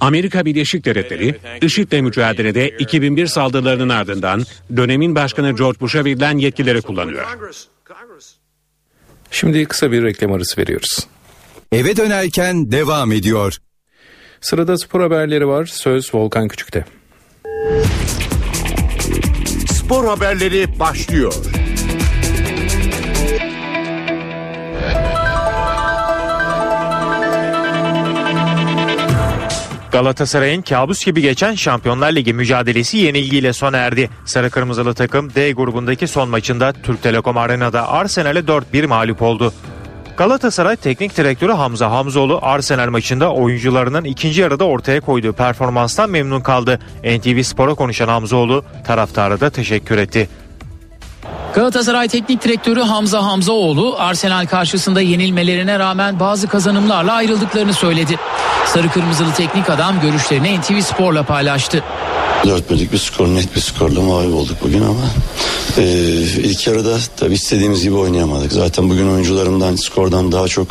[0.00, 4.44] Amerika Birleşik Devletleri IŞİD'le mücadelede 2001 saldırılarının ardından
[4.76, 7.24] dönemin başkanı George Bush'a verilen yetkileri kullanıyor.
[9.30, 11.06] Şimdi kısa bir reklam arası veriyoruz.
[11.72, 13.56] Eve dönerken devam ediyor.
[14.40, 15.66] Sırada spor haberleri var.
[15.66, 16.84] Söz Volkan Küçük'te.
[19.72, 21.34] Spor haberleri başlıyor.
[29.92, 34.10] Galatasaray'ın kabus gibi geçen Şampiyonlar Ligi mücadelesi yenilgiyle sona erdi.
[34.24, 39.52] Sarı Kırmızılı takım D grubundaki son maçında Türk Telekom Arena'da Arsenal'e 4-1 mağlup oldu.
[40.16, 46.78] Galatasaray Teknik Direktörü Hamza Hamzoğlu Arsenal maçında oyuncularının ikinci yarıda ortaya koyduğu performanstan memnun kaldı.
[47.04, 50.28] NTV Spor'a konuşan Hamzoğlu taraftarı da teşekkür etti.
[51.54, 58.16] Galatasaray Teknik Direktörü Hamza Hamzaoğlu Arsenal karşısında yenilmelerine rağmen bazı kazanımlarla ayrıldıklarını söyledi.
[58.66, 61.84] Sarı Kırmızılı teknik adam görüşlerini NTV Spor'la paylaştı.
[62.46, 65.00] Dört birlik bir skor net bir skorla mağlup olduk bugün ama
[65.78, 65.82] e,
[66.22, 68.52] ilk yarıda tabii istediğimiz gibi oynayamadık.
[68.52, 70.66] Zaten bugün oyuncularımdan skordan daha çok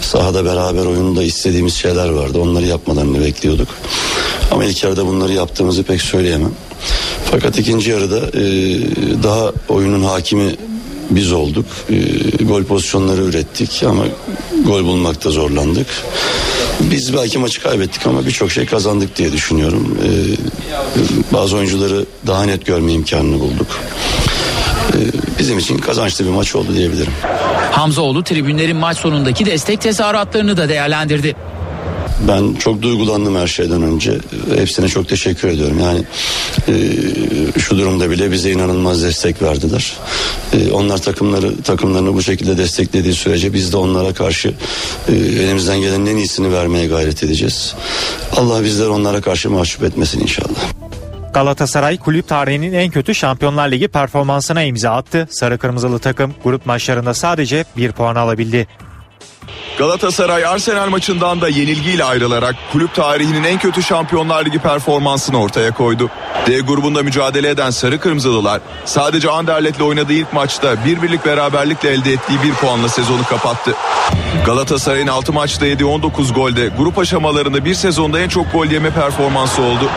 [0.00, 2.38] sahada beraber oyunda istediğimiz şeyler vardı.
[2.38, 3.68] Onları yapmalarını bekliyorduk.
[4.50, 6.52] Ama ilk yarıda bunları yaptığımızı pek söyleyemem.
[7.30, 8.42] Fakat ikinci yarıda e,
[9.22, 10.56] daha oyunun hakimi
[11.10, 11.66] biz olduk.
[11.90, 14.04] E, gol pozisyonları ürettik ama
[14.66, 15.86] gol bulmakta zorlandık.
[16.80, 19.98] Biz belki maçı kaybettik ama birçok şey kazandık diye düşünüyorum.
[20.04, 20.08] E,
[21.32, 23.80] bazı oyuncuları daha net görme imkanını bulduk.
[24.92, 24.98] E,
[25.38, 27.12] bizim için kazançlı bir maç oldu diyebilirim.
[27.72, 31.36] Hamzaoğlu tribünlerin maç sonundaki destek tezahüratlarını da değerlendirdi.
[32.28, 34.18] Ben çok duygulandım her şeyden önce.
[34.56, 35.80] Hepsine çok teşekkür ediyorum.
[35.80, 36.04] Yani
[36.68, 36.74] e,
[37.60, 39.96] şu durumda bile bize inanılmaz destek verdiler.
[40.52, 44.54] E, onlar takımları takımlarını bu şekilde desteklediği sürece biz de onlara karşı
[45.08, 47.74] e, elimizden gelenin en iyisini vermeye gayret edeceğiz.
[48.36, 50.72] Allah bizleri onlara karşı mahcup etmesin inşallah.
[51.34, 55.28] Galatasaray kulüp tarihinin en kötü Şampiyonlar Ligi performansına imza attı.
[55.30, 58.66] Sarı kırmızılı takım grup maçlarında sadece bir puan alabildi.
[59.78, 66.10] Galatasaray Arsenal maçından da yenilgiyle ayrılarak kulüp tarihinin en kötü Şampiyonlar Ligi performansını ortaya koydu.
[66.46, 72.12] D grubunda mücadele eden Sarı Kırmızılılar sadece Anderlet'le oynadığı ilk maçta bir birlik beraberlikle elde
[72.12, 73.74] ettiği bir puanla sezonu kapattı.
[74.46, 79.62] Galatasaray'ın 6 maçta yediği 19 golde grup aşamalarında bir sezonda en çok gol yeme performansı
[79.62, 79.90] oldu.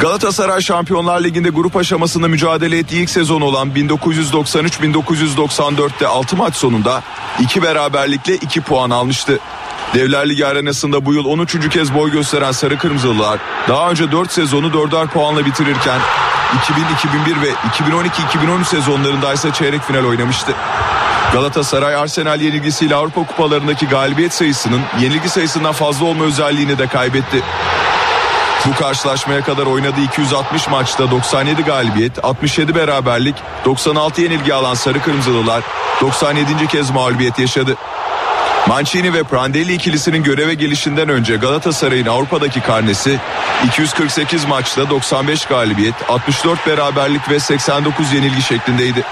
[0.00, 7.02] Galatasaray Şampiyonlar Ligi'nde grup aşamasında mücadele ettiği ilk sezon olan 1993-1994'te 6 maç sonunda
[7.40, 9.38] 2 beraberlikle 2 puan almıştı.
[9.94, 11.68] Devler Ligi arenasında bu yıl 13.
[11.68, 16.00] kez boy gösteren Sarı Kırmızılılar daha önce 4 sezonu 4'er puanla bitirirken
[17.26, 20.52] 2000-2001 ve 2012-2013 sezonlarında ise çeyrek final oynamıştı.
[21.32, 27.42] Galatasaray Arsenal yenilgisiyle Avrupa kupalarındaki galibiyet sayısının yenilgi sayısından fazla olma özelliğini de kaybetti.
[28.66, 35.62] Bu karşılaşmaya kadar oynadığı 260 maçta 97 galibiyet, 67 beraberlik, 96 yenilgi alan Sarı Kırmızılılar
[36.00, 36.66] 97.
[36.66, 37.76] kez mağlubiyet yaşadı.
[38.70, 43.18] Mancini ve Prandelli ikilisinin göreve gelişinden önce Galatasaray'ın Avrupa'daki karnesi
[43.66, 49.02] 248 maçta 95 galibiyet, 64 beraberlik ve 89 yenilgi şeklindeydi.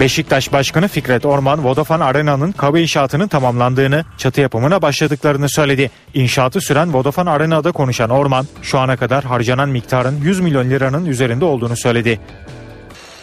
[0.00, 5.90] Beşiktaş Başkanı Fikret Orman, Vodafone Arena'nın kaba inşaatının tamamlandığını, çatı yapımına başladıklarını söyledi.
[6.14, 11.44] İnşaatı süren Vodafone Arena'da konuşan Orman, şu ana kadar harcanan miktarın 100 milyon liranın üzerinde
[11.44, 12.20] olduğunu söyledi.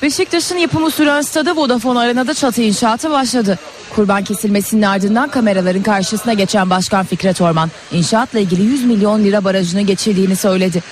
[0.01, 3.59] Beşiktaş'ın yapımı süren stada Vodafone Arena'da çatı inşaatı başladı.
[3.95, 9.81] Kurban kesilmesinin ardından kameraların karşısına geçen Başkan Fikret Orman, inşaatla ilgili 100 milyon lira barajını
[9.81, 10.83] geçirdiğini söyledi.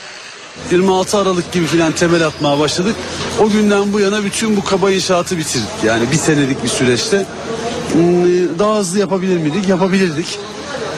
[0.72, 2.96] 26 Aralık gibi filan temel atmaya başladık.
[3.40, 5.68] O günden bu yana bütün bu kaba inşaatı bitirdik.
[5.84, 7.26] Yani bir senelik bir süreçte.
[7.94, 9.70] Hmm, Daha hızlı yapabilir miydik?
[9.70, 10.40] Yapabilirdik.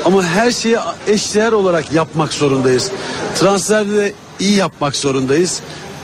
[0.06, 2.91] Ama her şeyi eşdeğer olarak yapmak zorundayız.
[3.39, 5.62] Transferde de iyi yapmak zorundayız.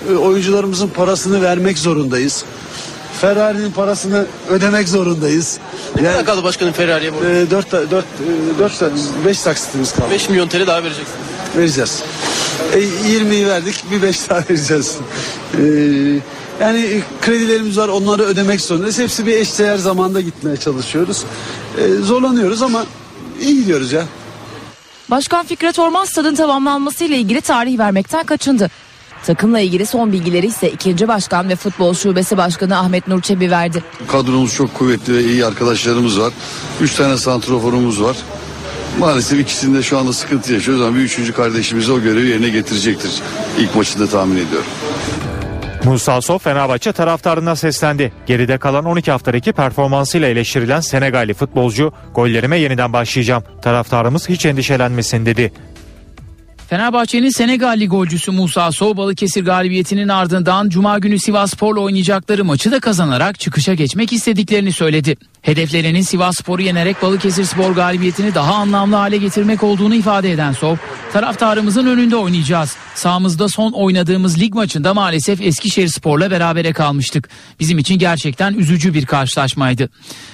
[0.09, 2.45] Oyuncularımızın parasını vermek zorundayız.
[3.21, 5.59] Ferrari'nin parasını ödemek zorundayız.
[5.95, 7.21] Ne kadar kaldı başkanım Ferrari'ye bu?
[7.51, 7.91] 4 4
[8.59, 8.81] 4
[9.25, 10.11] 5 taksitimiz kaldı.
[10.11, 11.19] 5 milyon TL daha vereceksiniz.
[11.57, 12.03] Vereceğiz.
[12.73, 14.97] E, 20'yi verdik bir 5 daha vereceğiz.
[15.57, 15.63] E,
[16.61, 18.99] yani kredilerimiz var onları ödemek zorundayız.
[18.99, 21.23] Hepsi bir eşdeğer zamanda gitmeye çalışıyoruz.
[21.77, 22.85] E, zorlanıyoruz ama
[23.41, 24.03] iyi gidiyoruz ya.
[25.09, 28.69] Başkan Fikret Orman stadın tamamlanmasıyla ilgili tarih vermekten kaçındı.
[29.25, 33.83] Takımla ilgili son bilgileri ise ikinci başkan ve futbol şubesi başkanı Ahmet Nur Çebi verdi.
[34.07, 36.33] Kadromuz çok kuvvetli ve iyi arkadaşlarımız var.
[36.81, 38.17] Üç tane santroforumuz var.
[38.99, 43.11] Maalesef ikisinde şu anda sıkıntı yaşıyoruz ama bir üçüncü kardeşimiz o görevi yerine getirecektir.
[43.59, 44.67] İlk maçında tahmin ediyorum.
[45.83, 48.13] Musa Sow Fenerbahçe taraftarına seslendi.
[48.25, 53.43] Geride kalan 12 haftadaki performansıyla eleştirilen Senegalli futbolcu gollerime yeniden başlayacağım.
[53.61, 55.51] Taraftarımız hiç endişelenmesin dedi.
[56.71, 63.39] Fenerbahçe'nin Senegalli golcüsü Musa Sow Balıkesir galibiyetinin ardından Cuma günü Sivasspor'la oynayacakları maçı da kazanarak
[63.39, 65.17] çıkışa geçmek istediklerini söyledi.
[65.41, 71.85] Hedeflerinin Sivasspor'u yenerek Balıkesir Spor galibiyetini daha anlamlı hale getirmek olduğunu ifade eden Sow, taraftarımızın
[71.85, 72.75] önünde oynayacağız.
[72.95, 77.29] Sağımızda son oynadığımız lig maçında maalesef Eskişehir Spor'la berabere kalmıştık.
[77.59, 79.89] Bizim için gerçekten üzücü bir karşılaşmaydı.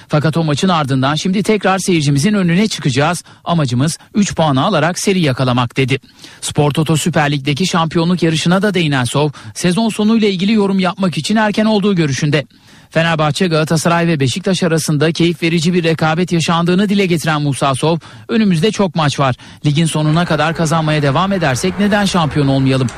[0.08, 3.24] Fakat o maçın ardından şimdi tekrar seyircimizin önüne çıkacağız.
[3.44, 5.98] Amacımız 3 puanı alarak seri yakalamak dedi.
[6.40, 11.36] Spor Toto Süper Lig'deki şampiyonluk yarışına da değinen Sov, sezon sonuyla ilgili yorum yapmak için
[11.36, 12.44] erken olduğu görüşünde.
[12.90, 18.70] Fenerbahçe, Galatasaray ve Beşiktaş arasında keyif verici bir rekabet yaşandığını dile getiren Musa Sov, önümüzde
[18.70, 19.36] çok maç var.
[19.66, 22.88] Ligin sonuna kadar kazanmaya devam edersek neden şampiyon olmayalım?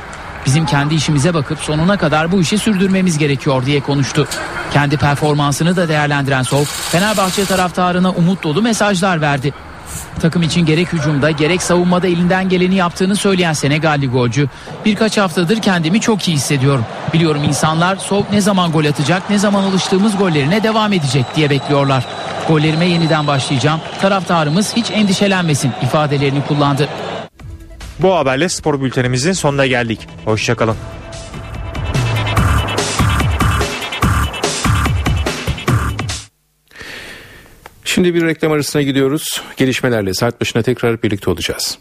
[0.45, 4.27] Bizim kendi işimize bakıp sonuna kadar bu işi sürdürmemiz gerekiyor diye konuştu.
[4.73, 9.53] Kendi performansını da değerlendiren Sov, Fenerbahçe taraftarına umut dolu mesajlar verdi.
[10.21, 14.47] Takım için gerek hücumda gerek savunmada elinden geleni yaptığını söyleyen Senegalli golcü
[14.85, 16.85] birkaç haftadır kendimi çok iyi hissediyorum.
[17.13, 22.05] Biliyorum insanlar Sov ne zaman gol atacak ne zaman alıştığımız gollerine devam edecek diye bekliyorlar.
[22.47, 23.79] Gollerime yeniden başlayacağım.
[24.01, 26.87] Taraftarımız hiç endişelenmesin ifadelerini kullandı.
[27.99, 30.07] Bu haberle spor bültenimizin sonuna geldik.
[30.25, 30.75] Hoşçakalın.
[37.85, 39.23] Şimdi bir reklam arasına gidiyoruz.
[39.57, 41.77] Gelişmelerle saat başına tekrar birlikte olacağız.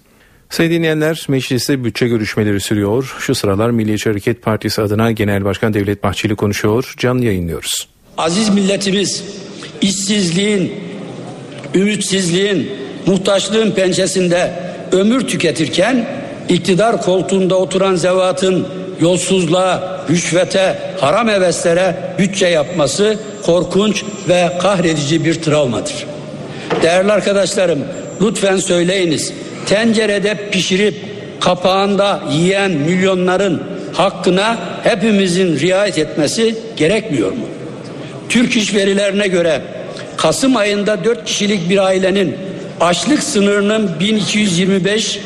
[0.50, 3.16] Sayın dinleyenler mecliste bütçe görüşmeleri sürüyor.
[3.18, 6.94] Şu sıralar Milliyetçi Hareket Partisi adına Genel Başkan Devlet Bahçeli konuşuyor.
[6.96, 7.88] Canlı yayınlıyoruz.
[8.18, 9.24] Aziz milletimiz
[9.80, 10.72] işsizliğin,
[11.74, 12.70] ümitsizliğin,
[13.06, 14.52] muhtaçlığın pençesinde
[14.92, 16.08] ömür tüketirken
[16.48, 18.66] iktidar koltuğunda oturan zevatın
[19.00, 26.06] yolsuzluğa, rüşvete, haram heveslere bütçe yapması korkunç ve kahredici bir travmadır.
[26.82, 27.78] Değerli arkadaşlarım
[28.22, 29.32] lütfen söyleyiniz
[29.66, 30.94] tencerede pişirip
[31.40, 37.46] kapağında yiyen milyonların hakkına hepimizin riayet etmesi gerekmiyor mu?
[38.28, 39.62] Türk İş verilerine göre
[40.16, 42.36] Kasım ayında 4 kişilik bir ailenin
[42.80, 45.20] açlık sınırının 1225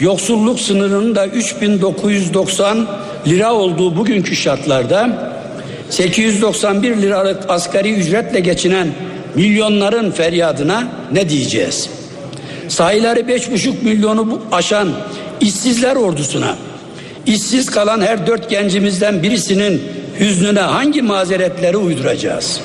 [0.00, 2.86] yoksulluk sınırının da 3990
[3.28, 5.32] lira olduğu bugünkü şartlarda
[5.90, 8.88] 891 liralık asgari ücretle geçinen
[9.34, 11.90] milyonların feryadına ne diyeceğiz?
[12.68, 14.88] Sayıları 5,5 milyonu aşan
[15.40, 16.56] işsizler ordusuna
[17.26, 19.82] işsiz kalan her dört gencimizden birisinin
[20.20, 22.60] hüznüne hangi mazeretleri uyduracağız?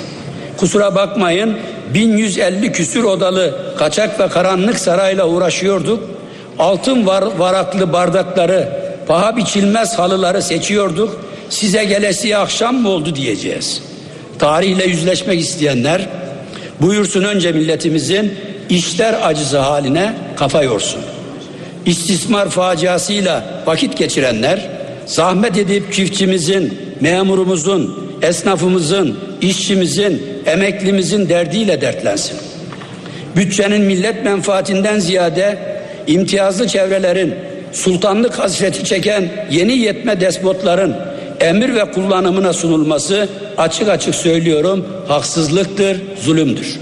[0.58, 1.58] Kusura bakmayın
[1.94, 6.04] 1150 küsür odalı kaçak ve karanlık sarayla uğraşıyorduk.
[6.60, 11.26] Altın var, varaklı bardakları, paha biçilmez halıları seçiyorduk.
[11.50, 13.82] Size gelesi akşam mı oldu diyeceğiz.
[14.40, 16.10] Tarihle yüzleşmek isteyenler
[16.82, 18.34] buyursun önce milletimizin
[18.70, 21.02] işler acısı haline kafa yorsun.
[21.86, 24.70] İstismar faciasıyla vakit geçirenler
[25.06, 32.38] zahmet edip çiftçimizin, memurumuzun, esnafımızın, işçimizin, emeklimizin derdiyle dertlensin.
[33.36, 35.58] Bütçenin millet menfaatinden ziyade
[36.08, 37.36] imtiyazlı çevrelerin,
[37.74, 40.96] sultanlık hasreti çeken yeni yetme despotların
[41.40, 46.80] emir ve kullanımına sunulması açık açık söylüyorum haksızlıktır, zulümdür.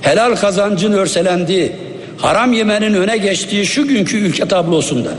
[0.00, 1.72] Helal kazancın örselendiği,
[2.18, 5.10] haram yemenin öne geçtiği şu günkü ülke tablosunda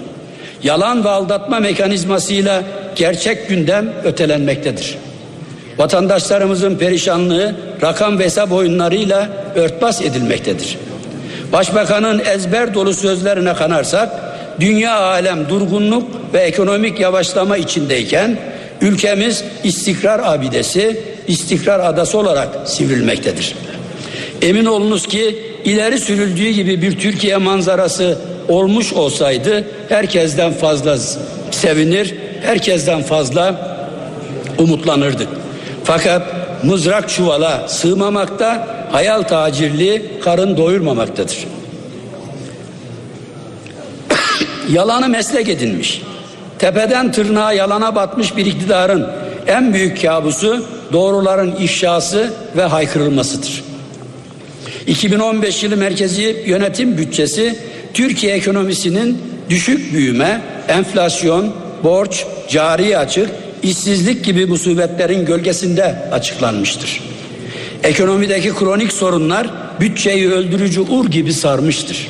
[0.63, 2.63] yalan ve aldatma mekanizmasıyla
[2.95, 4.97] gerçek gündem ötelenmektedir.
[5.77, 10.77] Vatandaşlarımızın perişanlığı rakam ve hesap oyunlarıyla örtbas edilmektedir.
[11.53, 14.09] Başbakanın ezber dolu sözlerine kanarsak
[14.59, 18.37] dünya alem durgunluk ve ekonomik yavaşlama içindeyken
[18.81, 23.55] ülkemiz istikrar abidesi, istikrar adası olarak sivrilmektedir.
[24.41, 25.35] Emin olunuz ki
[25.65, 30.97] ileri sürüldüğü gibi bir Türkiye manzarası olmuş olsaydı herkesten fazla
[31.51, 33.73] sevinir, herkesten fazla
[34.57, 35.27] umutlanırdık.
[35.83, 36.21] Fakat
[36.63, 41.37] mızrak çuvala sığmamakta, hayal tacirliği karın doyurmamaktadır.
[44.71, 46.01] Yalanı meslek edinmiş,
[46.59, 49.07] tepeden tırnağa yalana batmış bir iktidarın
[49.47, 53.63] en büyük kabusu doğruların ifşası ve haykırılmasıdır.
[54.87, 57.59] 2015 yılı merkezi yönetim bütçesi
[57.93, 61.53] Türkiye ekonomisinin düşük büyüme, enflasyon,
[61.83, 63.29] borç, cari açık,
[63.63, 67.01] işsizlik gibi musibetlerin gölgesinde açıklanmıştır.
[67.83, 69.47] Ekonomideki kronik sorunlar
[69.79, 72.07] bütçeyi öldürücü ur gibi sarmıştır.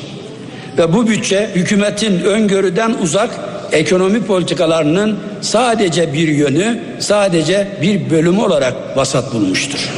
[0.78, 3.30] Ve bu bütçe hükümetin öngörüden uzak
[3.72, 9.90] ekonomi politikalarının sadece bir yönü, sadece bir bölümü olarak vasat bulmuştur.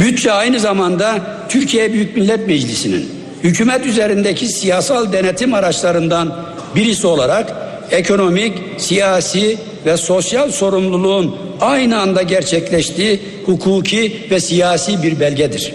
[0.00, 3.08] Bütçe aynı zamanda Türkiye Büyük Millet Meclisi'nin
[3.44, 6.36] hükümet üzerindeki siyasal denetim araçlarından
[6.76, 7.52] birisi olarak
[7.90, 15.72] ekonomik, siyasi ve sosyal sorumluluğun aynı anda gerçekleştiği hukuki ve siyasi bir belgedir.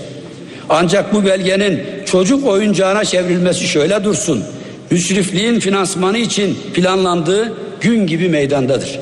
[0.70, 1.84] Ancak bu belgenin
[2.14, 4.44] çocuk oyuncağına çevrilmesi şöyle dursun.
[4.92, 9.00] Müsrifliğin finansmanı için planlandığı gün gibi meydandadır.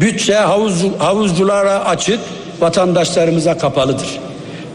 [0.00, 2.18] Bütçe havuz, havuzculara açık,
[2.60, 4.08] vatandaşlarımıza kapalıdır.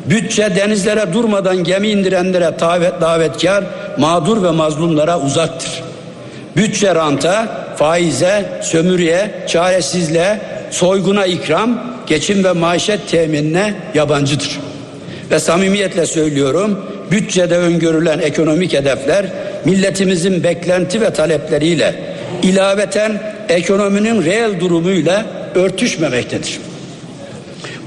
[0.06, 3.64] Bütçe denizlere durmadan gemi indirenlere davet, davetkar,
[3.98, 5.84] mağdur ve mazlumlara uzaktır.
[6.56, 7.48] Bütçe ranta,
[7.78, 10.40] faize, sömürüye, çaresizliğe,
[10.72, 14.60] soyguna ikram, geçim ve maaşet teminine yabancıdır.
[15.32, 19.26] Ve samimiyetle söylüyorum, bütçede öngörülen ekonomik hedefler
[19.66, 21.96] milletimizin beklenti ve talepleriyle
[22.44, 25.26] ilaveten ekonominin reel durumuyla
[25.56, 26.60] örtüşmemektedir.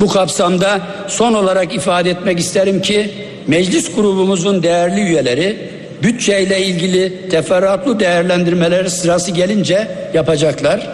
[0.01, 3.11] Bu kapsamda son olarak ifade etmek isterim ki
[3.47, 5.57] meclis grubumuzun değerli üyeleri
[6.03, 10.87] bütçeyle ilgili teferruatlı değerlendirmeleri sırası gelince yapacaklar.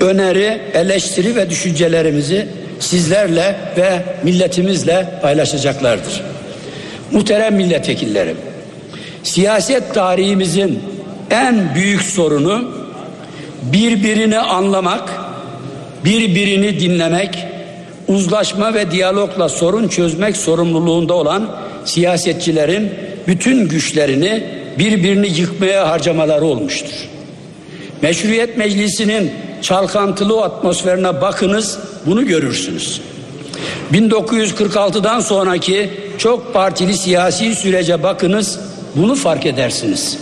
[0.00, 2.46] Öneri, eleştiri ve düşüncelerimizi
[2.80, 6.33] sizlerle ve milletimizle paylaşacaklardır.
[7.12, 8.36] Muhterem milletvekillerim,
[9.22, 10.82] siyaset tarihimizin
[11.30, 12.70] en büyük sorunu
[13.72, 15.10] birbirini anlamak,
[16.04, 17.38] birbirini dinlemek,
[18.08, 21.50] uzlaşma ve diyalogla sorun çözmek sorumluluğunda olan
[21.84, 22.90] siyasetçilerin
[23.26, 24.44] bütün güçlerini
[24.78, 27.08] birbirini yıkmaya harcamaları olmuştur.
[28.02, 29.32] Meşruiyet Meclisi'nin
[29.62, 33.00] çalkantılı atmosferine bakınız bunu görürsünüz.
[33.92, 38.60] 1946'dan sonraki çok partili siyasi sürece bakınız
[38.96, 40.18] bunu fark edersiniz.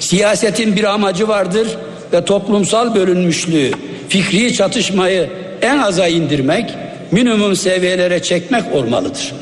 [0.00, 1.68] Siyasetin bir amacı vardır
[2.12, 3.70] ve toplumsal bölünmüşlüğü,
[4.08, 5.30] fikri çatışmayı
[5.62, 6.74] en aza indirmek,
[7.10, 9.32] minimum seviyelere çekmek olmalıdır.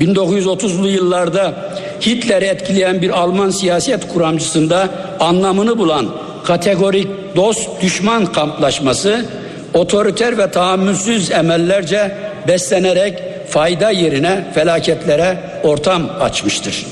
[0.00, 1.72] 1930'lu yıllarda
[2.06, 4.88] Hitler'i etkileyen bir Alman siyaset kuramcısında
[5.20, 6.08] anlamını bulan
[6.44, 9.24] kategorik dost düşman kamplaşması
[9.74, 12.16] otoriter ve tahammülsüz emellerce
[12.48, 16.86] beslenerek fayda yerine felaketlere ortam açmıştır.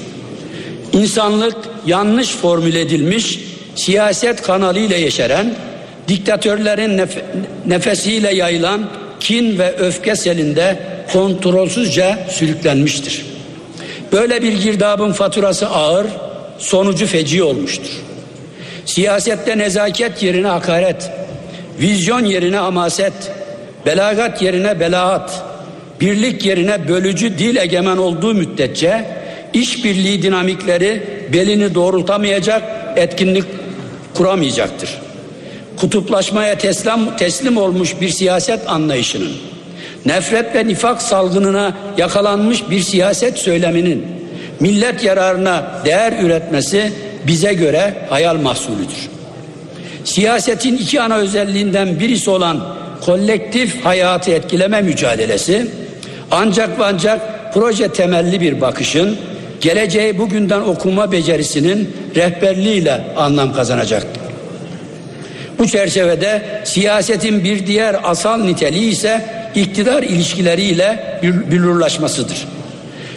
[0.92, 3.38] İnsanlık yanlış formüle edilmiş
[3.74, 5.54] siyaset kanalıyla yeşeren,
[6.08, 7.22] diktatörlerin nef-
[7.66, 8.90] nefesiyle yayılan
[9.20, 10.78] kin ve öfke selinde
[11.12, 13.26] kontrolsüzce sürüklenmiştir.
[14.12, 16.06] Böyle bir girdabın faturası ağır,
[16.58, 17.90] sonucu feci olmuştur.
[18.86, 21.10] Siyasette nezaket yerine hakaret,
[21.80, 23.12] vizyon yerine hamaset,
[23.86, 25.42] belagat yerine belaat,
[26.00, 29.04] birlik yerine bölücü dil egemen olduğu müddetçe
[29.52, 32.62] işbirliği dinamikleri belini doğrultamayacak,
[32.96, 33.44] etkinlik
[34.14, 34.98] kuramayacaktır.
[35.76, 39.32] Kutuplaşmaya teslim, teslim olmuş bir siyaset anlayışının,
[40.06, 44.06] nefret ve nifak salgınına yakalanmış bir siyaset söyleminin
[44.60, 46.92] millet yararına değer üretmesi
[47.26, 49.08] bize göre hayal mahsulüdür.
[50.04, 55.66] Siyasetin iki ana özelliğinden birisi olan kolektif hayatı etkileme mücadelesi
[56.30, 57.20] ancak ancak
[57.54, 59.18] proje temelli bir bakışın
[59.60, 64.22] geleceği bugünden okuma becerisinin rehberliğiyle anlam kazanacaktır.
[65.58, 69.24] Bu çerçevede siyasetin bir diğer asal niteliği ise
[69.54, 72.46] iktidar ilişkileriyle billurlaşmasıdır.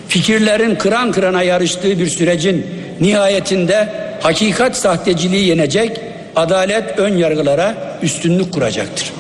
[0.08, 2.68] Fikirlerin kıran kırana yarıştığı bir sürecin
[3.00, 3.90] nihayetinde
[4.22, 6.02] hakikat sahteciliği yenecek,
[6.36, 9.12] adalet ön yargılara üstünlük kuracaktır.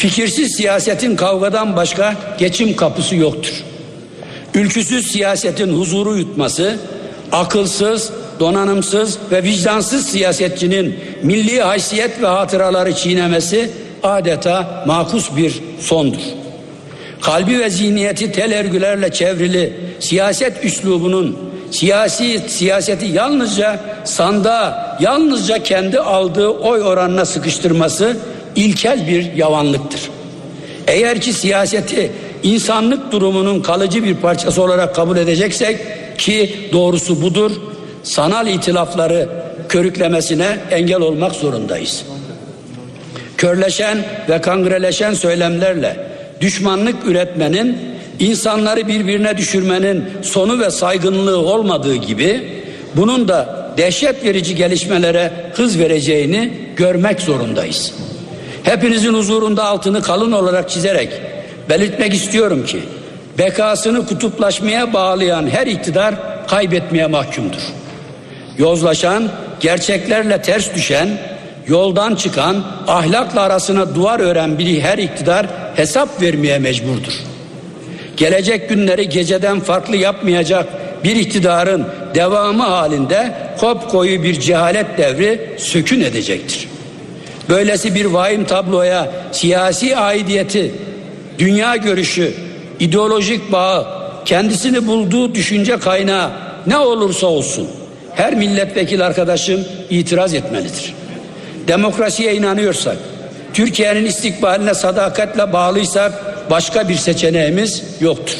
[0.00, 3.64] Fikirsiz siyasetin kavgadan başka geçim kapısı yoktur.
[4.54, 6.76] Ülküsüz siyasetin huzuru yutması,
[7.32, 13.70] akılsız, donanımsız ve vicdansız siyasetçinin milli haysiyet ve hatıraları çiğnemesi
[14.02, 16.22] adeta makus bir sondur.
[17.20, 21.38] Kalbi ve zihniyeti tel örgülerle çevrili siyaset üslubunun
[21.70, 28.16] siyasi siyaseti yalnızca sandığa yalnızca kendi aldığı oy oranına sıkıştırması
[28.64, 30.00] ilkel bir yavanlıktır.
[30.86, 35.78] Eğer ki siyaseti insanlık durumunun kalıcı bir parçası olarak kabul edeceksek
[36.18, 37.50] ki doğrusu budur
[38.02, 39.28] sanal itilafları
[39.68, 42.04] körüklemesine engel olmak zorundayız.
[43.36, 43.98] Körleşen
[44.28, 45.96] ve kangreleşen söylemlerle
[46.40, 47.78] düşmanlık üretmenin
[48.18, 52.48] insanları birbirine düşürmenin sonu ve saygınlığı olmadığı gibi
[52.96, 57.94] bunun da dehşet verici gelişmelere hız vereceğini görmek zorundayız.
[58.64, 61.08] Hepinizin huzurunda altını kalın olarak çizerek
[61.68, 62.80] belirtmek istiyorum ki
[63.38, 66.14] bekasını kutuplaşmaya bağlayan her iktidar
[66.46, 67.62] kaybetmeye mahkumdur.
[68.58, 69.28] Yozlaşan,
[69.60, 71.08] gerçeklerle ters düşen,
[71.66, 75.46] yoldan çıkan, ahlakla arasına duvar ören biri her iktidar
[75.76, 77.12] hesap vermeye mecburdur.
[78.16, 80.66] Gelecek günleri geceden farklı yapmayacak
[81.04, 86.68] bir iktidarın devamı halinde kopkoyu bir cehalet devri sökün edecektir.
[87.50, 90.74] Böylesi bir vahim tabloya siyasi aidiyeti,
[91.38, 92.34] dünya görüşü,
[92.80, 93.86] ideolojik bağı,
[94.24, 96.30] kendisini bulduğu düşünce kaynağı
[96.66, 97.68] ne olursa olsun
[98.14, 100.94] her milletvekili arkadaşım itiraz etmelidir.
[101.68, 102.96] Demokrasiye inanıyorsak,
[103.54, 106.12] Türkiye'nin istikbaline sadakatle bağlıysak
[106.50, 108.36] başka bir seçeneğimiz yoktur.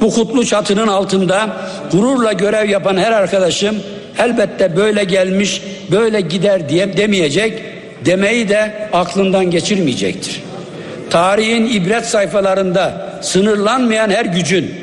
[0.00, 1.48] Bu kutlu çatının altında
[1.92, 3.76] gururla görev yapan her arkadaşım
[4.18, 7.71] elbette böyle gelmiş, böyle gider diye demeyecek,
[8.04, 10.42] demeyi de aklından geçirmeyecektir.
[11.10, 14.74] tarihin ibret sayfalarında sınırlanmayan her gücün,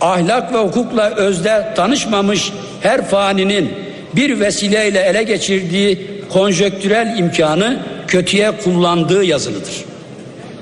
[0.00, 3.70] ahlak ve hukukla özde tanışmamış her faninin
[4.16, 9.84] bir vesileyle ele geçirdiği konjöktürel imkanı kötüye kullandığı yazılıdır.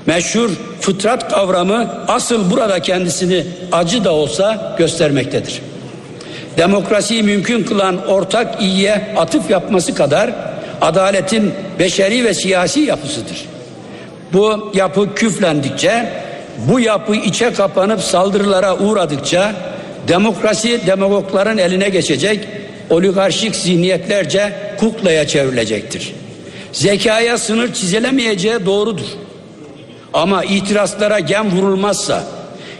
[0.05, 0.49] Meşhur
[0.79, 5.61] fıtrat kavramı asıl burada kendisini acı da olsa göstermektedir.
[6.57, 10.31] Demokrasiyi mümkün kılan ortak iyiye atıf yapması kadar
[10.81, 13.45] adaletin beşeri ve siyasi yapısıdır.
[14.33, 16.09] Bu yapı küflendikçe,
[16.57, 19.53] bu yapı içe kapanıp saldırılara uğradıkça
[20.07, 22.47] demokrasi demagogların eline geçecek,
[22.89, 26.13] oligarşik zihniyetlerce kuklaya çevrilecektir.
[26.71, 29.05] Zekaya sınır çizilemeyeceği doğrudur.
[30.13, 32.23] Ama itirazlara gem vurulmazsa,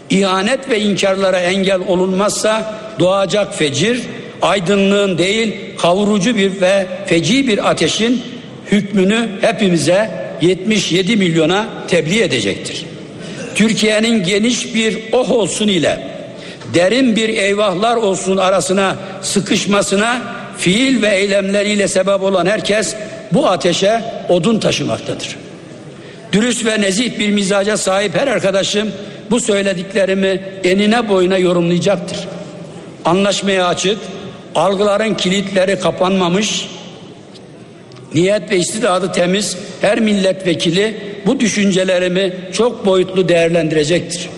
[0.10, 4.02] ihanet ve inkarlara engel olunmazsa doğacak fecir,
[4.42, 8.22] aydınlığın değil kavurucu bir ve feci bir ateşin
[8.72, 10.12] hükmünü hepimize
[10.42, 12.86] 77 milyona tebliğ edecektir.
[13.56, 16.08] Türkiye'nin geniş bir oh olsun ile
[16.74, 20.22] derin bir eyvahlar olsun arasına sıkışmasına
[20.58, 22.96] fiil ve eylemleriyle sebep olan herkes
[23.32, 25.36] bu ateşe odun taşımaktadır.
[26.32, 28.92] Dürüst ve nezih bir mizaca sahip her arkadaşım
[29.32, 32.18] bu söylediklerimi enine boyuna yorumlayacaktır.
[33.06, 33.98] Anlaşmaya açık,
[34.56, 36.68] algıların kilitleri kapanmamış,
[38.14, 44.30] niyet ve istidadı temiz her milletvekili bu düşüncelerimi çok boyutlu değerlendirecektir.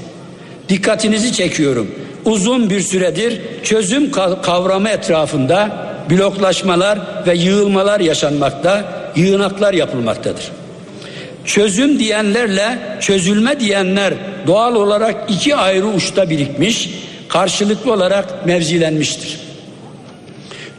[0.70, 1.92] Dikkatinizi çekiyorum.
[2.26, 4.12] Uzun bir süredir çözüm
[4.42, 5.72] kavramı etrafında
[6.10, 8.86] bloklaşmalar ve yığılmalar yaşanmakta,
[9.16, 10.52] yığınaklar yapılmaktadır.
[11.46, 14.14] Çözüm diyenlerle çözülme diyenler
[14.48, 16.90] doğal olarak iki ayrı uçta birikmiş,
[17.30, 19.43] karşılıklı olarak mevzilenmiştir.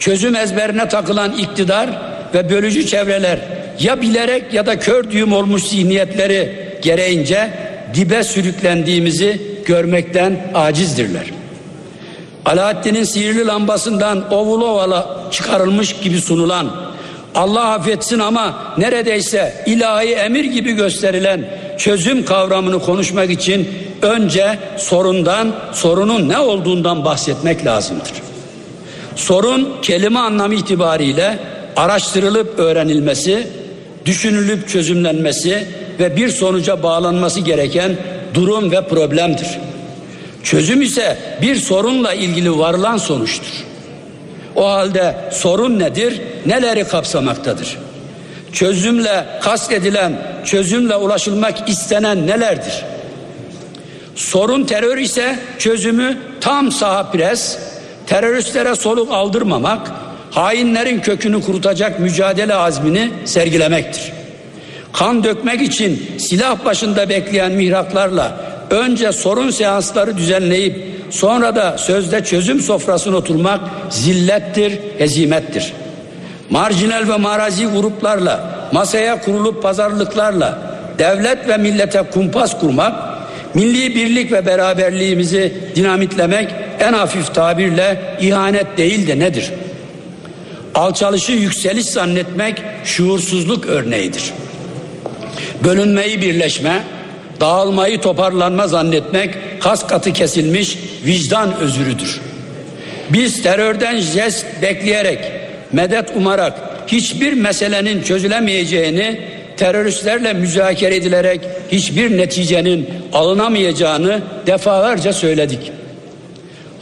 [0.05, 1.91] Çözüm ezberine takılan iktidar
[2.35, 3.39] ve bölücü çevreler
[3.81, 6.53] ya bilerek ya da kör düğüm olmuş zihniyetleri
[6.83, 7.51] gereğince
[7.95, 11.25] dibe sürüklendiğimizi görmekten acizdirler.
[12.45, 16.71] Alaaddin'in sihirli lambasından ovula ovala çıkarılmış gibi sunulan
[17.35, 21.45] Allah affetsin ama neredeyse ilahi emir gibi gösterilen
[21.79, 23.69] çözüm kavramını konuşmak için
[24.03, 28.24] önce sorundan, sorunun ne olduğundan bahsetmek lazımdır.
[29.17, 31.39] Sorun kelime anlamı itibariyle
[31.77, 33.47] araştırılıp öğrenilmesi,
[34.07, 35.67] düşünülüp çözümlenmesi
[36.01, 37.97] ve bir sonuca bağlanması gereken
[38.35, 39.49] durum ve problemdir.
[40.43, 43.65] Çözüm ise bir sorunla ilgili varılan sonuçtur.
[44.57, 46.21] O halde sorun nedir?
[46.47, 47.79] Neleri kapsamaktadır?
[48.53, 50.13] Çözümle kastedilen,
[50.45, 52.85] çözümle ulaşılmak istenen nelerdir?
[54.15, 57.59] Sorun terör ise çözümü tam saha pres,
[58.07, 59.91] teröristlere soluk aldırmamak,
[60.31, 64.13] hainlerin kökünü kurutacak mücadele azmini sergilemektir.
[64.93, 68.37] Kan dökmek için silah başında bekleyen mihraklarla
[68.71, 75.73] önce sorun seansları düzenleyip sonra da sözde çözüm sofrasına oturmak zillettir, hezimettir.
[76.51, 80.59] Marjinal ve marazi gruplarla, masaya kurulup pazarlıklarla
[80.99, 82.93] devlet ve millete kumpas kurmak,
[83.55, 89.51] milli birlik ve beraberliğimizi dinamitlemek en hafif tabirle ihanet değil de nedir?
[90.75, 94.33] Alçalışı yükseliş zannetmek şuursuzluk örneğidir.
[95.65, 96.83] Bölünmeyi birleşme,
[97.41, 102.21] dağılmayı toparlanma zannetmek kas katı kesilmiş vicdan özürüdür.
[103.11, 105.19] Biz terörden jest bekleyerek,
[105.73, 106.53] medet umarak
[106.87, 109.21] hiçbir meselenin çözülemeyeceğini,
[109.57, 111.41] teröristlerle müzakere edilerek
[111.73, 115.73] hiçbir neticenin alınamayacağını defalarca söyledik.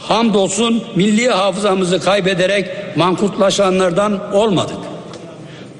[0.07, 4.77] Hamdolsun milli hafızamızı kaybederek mankutlaşanlardan olmadık.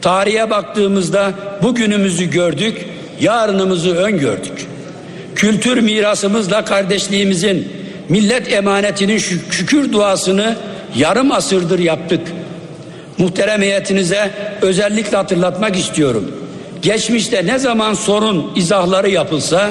[0.01, 1.31] Tarihe baktığımızda
[1.63, 2.85] bugünümüzü gördük,
[3.21, 4.67] yarınımızı öngördük.
[5.35, 7.71] Kültür mirasımızla kardeşliğimizin
[8.09, 10.55] millet emanetinin şükür duasını
[10.95, 12.21] yarım asırdır yaptık.
[13.17, 16.31] Muhterem heyetinize özellikle hatırlatmak istiyorum.
[16.81, 19.69] Geçmişte ne zaman sorun izahları yapılsa,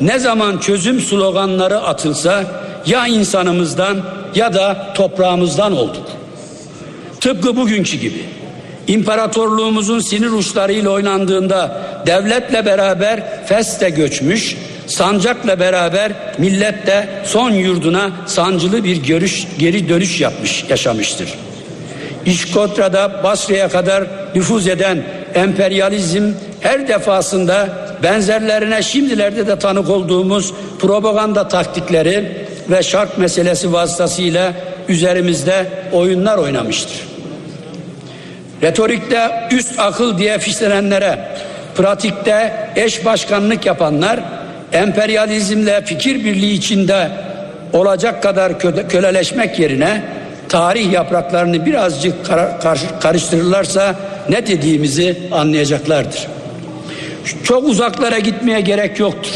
[0.00, 3.96] ne zaman çözüm sloganları atılsa ya insanımızdan
[4.34, 6.06] ya da toprağımızdan olduk.
[7.20, 8.24] Tıpkı bugünkü gibi.
[8.86, 14.56] İmparatorluğumuzun sinir uçlarıyla oynandığında devletle beraber feste göçmüş,
[14.86, 21.28] sancakla beraber millet de son yurduna sancılı bir görüş, geri dönüş yapmış, yaşamıştır.
[22.26, 24.04] İşkotra'da Basra'ya kadar
[24.34, 25.02] nüfuz eden
[25.34, 27.68] emperyalizm her defasında
[28.02, 34.52] benzerlerine şimdilerde de tanık olduğumuz propaganda taktikleri ve şart meselesi vasıtasıyla
[34.88, 37.00] üzerimizde oyunlar oynamıştır.
[38.62, 41.18] Retorikte üst akıl diye fişlenenlere,
[41.76, 44.20] pratikte eş başkanlık yapanlar
[44.72, 47.08] emperyalizmle fikir birliği içinde
[47.72, 48.58] olacak kadar
[48.88, 50.02] köleleşmek yerine
[50.48, 52.14] tarih yapraklarını birazcık
[53.00, 53.94] karıştırırlarsa
[54.28, 56.26] ne dediğimizi anlayacaklardır.
[57.44, 59.32] Çok uzaklara gitmeye gerek yoktur.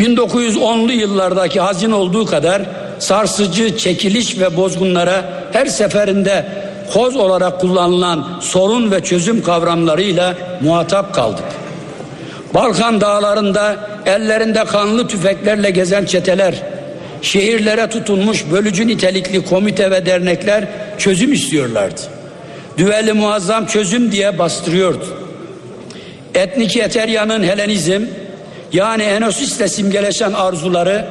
[0.00, 2.62] 1910'lu yıllardaki hazin olduğu kadar
[2.98, 6.46] sarsıcı çekiliş ve bozgunlara her seferinde
[6.92, 11.44] koz olarak kullanılan sorun ve çözüm kavramlarıyla muhatap kaldık.
[12.54, 13.76] Balkan dağlarında
[14.06, 16.54] ellerinde kanlı tüfeklerle gezen çeteler,
[17.22, 20.64] şehirlere tutunmuş bölücü nitelikli komite ve dernekler
[20.98, 22.00] çözüm istiyorlardı.
[22.78, 25.06] Düveli muazzam çözüm diye bastırıyordu.
[26.34, 28.02] Etnik Eterya'nın Helenizm
[28.72, 31.06] yani Enosis'te simgeleşen arzuları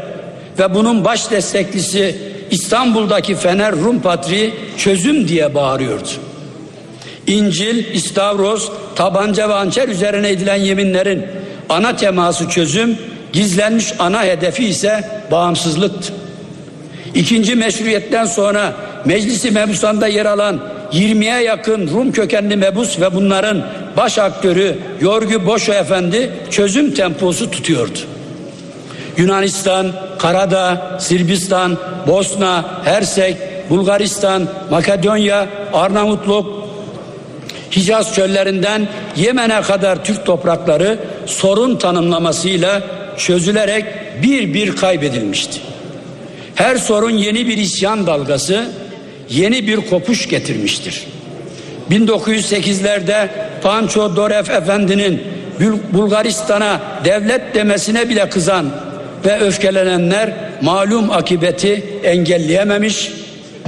[0.59, 2.15] ve bunun baş desteklisi
[2.51, 6.09] İstanbul'daki Fener Rum Patri çözüm diye bağırıyordu.
[7.27, 11.25] İncil, İstavros, tabanca ve hançer üzerine edilen yeminlerin
[11.69, 12.97] ana teması çözüm,
[13.33, 16.13] gizlenmiş ana hedefi ise bağımsızlıktı.
[17.15, 18.73] İkinci meşruiyetten sonra
[19.05, 20.59] meclisi mebusanda yer alan
[20.95, 23.65] 20'ye yakın Rum kökenli mebus ve bunların
[23.97, 27.99] baş aktörü Yorgu Boşo Efendi çözüm temposu tutuyordu.
[29.17, 31.77] Yunanistan, Karadağ, Sırbistan,
[32.07, 33.37] Bosna, Hersek,
[33.69, 36.65] Bulgaristan, Makedonya, Arnavutluk,
[37.75, 42.81] Hicaz çöllerinden Yemen'e kadar Türk toprakları sorun tanımlamasıyla
[43.17, 43.85] çözülerek
[44.23, 45.59] bir bir kaybedilmişti.
[46.55, 48.65] Her sorun yeni bir isyan dalgası,
[49.29, 51.07] yeni bir kopuş getirmiştir.
[51.91, 53.27] 1908'lerde
[53.63, 55.21] Pancho Dorev Efendi'nin
[55.93, 58.65] Bulgaristan'a devlet demesine bile kızan
[59.25, 63.11] ve öfkelenenler malum akibeti engelleyememiş,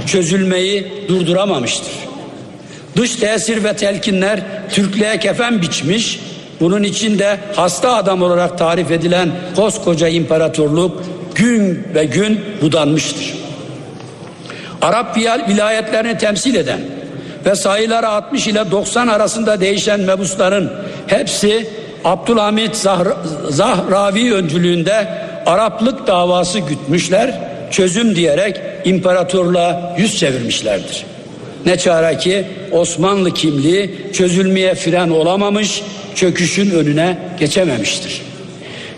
[0.06, 1.92] çözülmeyi durduramamıştır.
[2.96, 4.40] Dış tesir ve telkinler
[4.70, 6.20] Türklüğe kefen biçmiş,
[6.60, 11.02] bunun içinde hasta adam olarak tarif edilen koskoca imparatorluk
[11.34, 13.47] gün ve gün budanmıştır.
[14.82, 15.16] Arap
[15.48, 16.80] vilayetlerini temsil eden
[17.46, 20.72] ve sayıları 60 ile 90 arasında değişen mebusların
[21.06, 21.66] hepsi
[22.04, 23.16] Abdülhamit Zahra,
[23.48, 25.08] Zahravi öncülüğünde
[25.46, 31.04] Araplık davası gütmüşler, çözüm diyerek imparatorluğa yüz çevirmişlerdir.
[31.66, 35.82] Ne çare ki Osmanlı kimliği çözülmeye fren olamamış,
[36.14, 38.22] çöküşün önüne geçememiştir.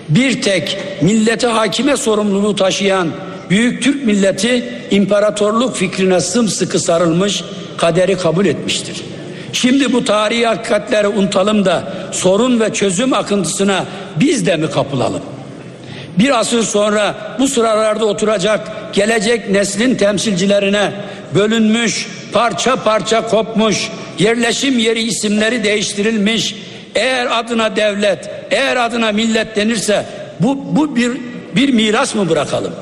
[0.09, 3.09] Bir tek millete hakime sorumluluğu taşıyan
[3.51, 7.45] büyük Türk milleti imparatorluk fikrine sımsıkı sarılmış,
[7.77, 8.97] kaderi kabul etmiştir.
[9.53, 13.85] Şimdi bu tarihi hakikatleri unutalım da sorun ve çözüm akıntısına
[14.17, 15.23] biz de mi kapılalım?
[16.19, 20.93] Bir asır sonra bu sıralarda oturacak gelecek neslin temsilcilerine
[21.35, 23.89] bölünmüş, parça parça kopmuş,
[24.19, 26.57] yerleşim yeri isimleri değiştirilmiş,
[26.95, 30.07] eğer adına devlet, eğer adına millet denirse
[30.41, 31.13] bu, bu bir,
[31.57, 32.73] bir miras mı bırakalım?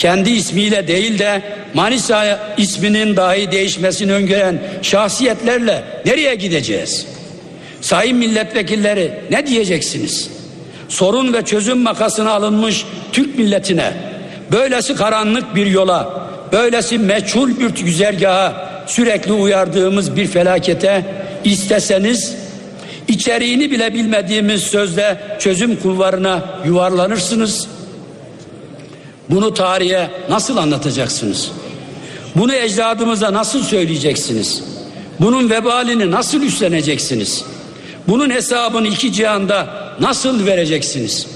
[0.00, 1.42] Kendi ismiyle değil de
[1.74, 7.06] Manisa isminin dahi değişmesini öngören şahsiyetlerle nereye gideceğiz?
[7.80, 10.30] Sayın milletvekilleri ne diyeceksiniz?
[10.88, 13.92] Sorun ve çözüm makasına alınmış Türk milletine
[14.52, 21.04] böylesi karanlık bir yola, böylesi meçhul bir güzergaha sürekli uyardığımız bir felakete
[21.44, 22.34] isteseniz
[23.08, 27.68] içeriğini bile bilmediğimiz sözde çözüm kulvarına yuvarlanırsınız.
[29.30, 31.50] Bunu tarihe nasıl anlatacaksınız?
[32.36, 34.64] Bunu ecdadımıza nasıl söyleyeceksiniz?
[35.20, 37.44] Bunun vebalini nasıl üstleneceksiniz?
[38.08, 39.66] Bunun hesabını iki cihanda
[40.00, 41.26] nasıl vereceksiniz?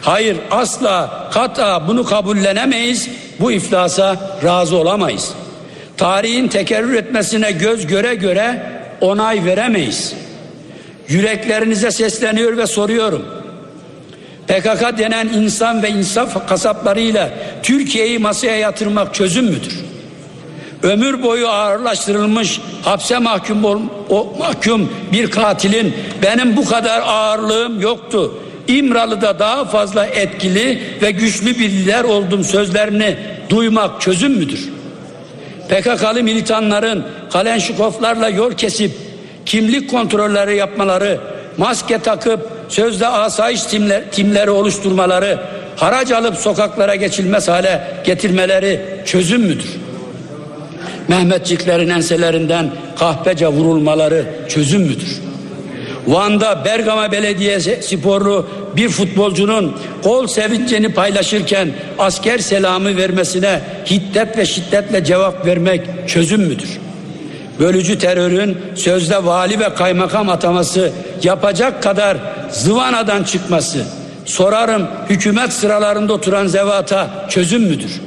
[0.00, 3.08] Hayır asla kata bunu kabullenemeyiz.
[3.40, 5.30] Bu iflasa razı olamayız.
[5.96, 10.12] Tarihin tekerrür etmesine göz göre göre onay veremeyiz.
[11.08, 13.39] Yüreklerinize sesleniyor ve soruyorum.
[14.50, 17.30] PKK denen insan ve insaf kasaplarıyla
[17.62, 19.80] Türkiye'yi masaya yatırmak çözüm müdür?
[20.82, 28.34] Ömür boyu ağırlaştırılmış hapse mahkum ol, o mahkum bir katilin benim bu kadar ağırlığım yoktu.
[28.68, 33.16] İmralı'da daha fazla etkili ve güçlü bir lider oldum sözlerini
[33.50, 34.68] duymak çözüm müdür?
[35.68, 38.90] PKK'lı militanların Kalenşikovlarla yol kesip
[39.46, 41.20] kimlik kontrolleri yapmaları,
[41.56, 45.38] maske takıp sözde asayiş timler, timleri oluşturmaları,
[45.76, 49.76] harac alıp sokaklara geçilmez hale getirmeleri çözüm müdür?
[51.08, 55.20] Mehmetçiklerin enselerinden kahpece vurulmaları çözüm müdür?
[56.06, 58.46] Van'da Bergama Belediyesi sporlu
[58.76, 61.68] bir futbolcunun gol sevincini paylaşırken
[61.98, 63.60] asker selamı vermesine
[63.90, 66.80] hiddet ve şiddetle cevap vermek çözüm müdür?
[67.60, 70.92] bölücü terörün sözde vali ve kaymakam ataması
[71.22, 72.16] yapacak kadar
[72.52, 73.84] zıvanadan çıkması
[74.24, 78.00] sorarım hükümet sıralarında oturan zevata çözüm müdür?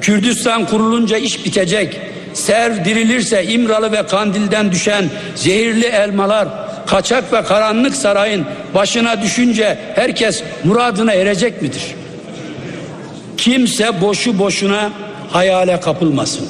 [0.00, 2.00] Kürdistan kurulunca iş bitecek.
[2.34, 5.04] Serv dirilirse İmralı ve Kandil'den düşen
[5.34, 6.48] zehirli elmalar
[6.86, 11.82] kaçak ve karanlık sarayın başına düşünce herkes muradına erecek midir?
[13.36, 14.90] Kimse boşu boşuna
[15.32, 16.46] hayale kapılmasın.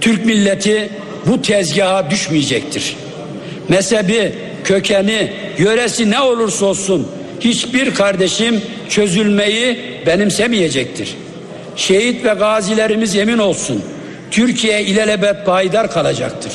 [0.00, 0.90] Türk milleti
[1.26, 2.96] bu tezgaha düşmeyecektir.
[3.68, 4.34] Mezhebi,
[4.64, 7.08] kökeni, yöresi ne olursa olsun
[7.40, 11.14] hiçbir kardeşim çözülmeyi benimsemeyecektir.
[11.76, 13.82] Şehit ve gazilerimiz yemin olsun
[14.30, 16.52] Türkiye ilelebet payidar kalacaktır.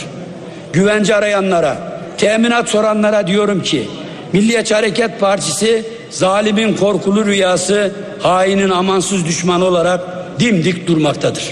[0.73, 3.87] Güvence arayanlara, teminat soranlara diyorum ki
[4.33, 7.91] Milliyetçi Hareket Partisi zalimin korkulu rüyası,
[8.21, 10.01] hainin amansız düşmanı olarak
[10.39, 11.43] dimdik durmaktadır.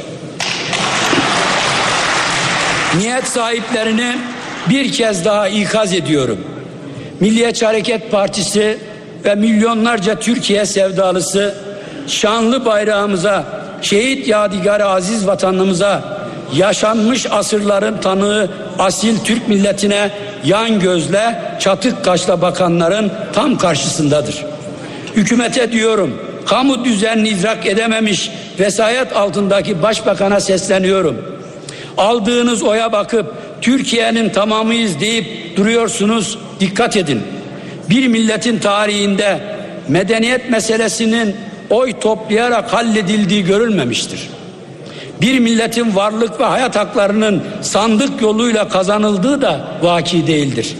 [2.97, 4.17] Niyet sahiplerini
[4.69, 6.37] bir kez daha ikaz ediyorum.
[7.21, 8.77] Milliyetçi Hareket Partisi
[9.25, 11.55] ve milyonlarca Türkiye sevdalısı
[12.07, 13.43] şanlı bayrağımıza,
[13.81, 16.03] şehit yadigarı aziz vatanımıza,
[16.55, 18.49] yaşanmış asırların tanığı
[18.79, 20.11] asil Türk milletine
[20.45, 24.45] yan gözle, çatık kaşla bakanların tam karşısındadır.
[25.15, 31.41] Hükümete diyorum, kamu düzenini idrak edememiş vesayet altındaki başbakana sesleniyorum.
[31.97, 36.37] Aldığınız oya bakıp Türkiye'nin tamamıyız deyip duruyorsunuz.
[36.59, 37.21] Dikkat edin.
[37.89, 39.39] Bir milletin tarihinde
[39.87, 41.35] medeniyet meselesinin
[41.69, 44.29] oy toplayarak halledildiği görülmemiştir.
[45.21, 50.75] Bir milletin varlık ve hayat haklarının sandık yoluyla kazanıldığı da vaki değildir.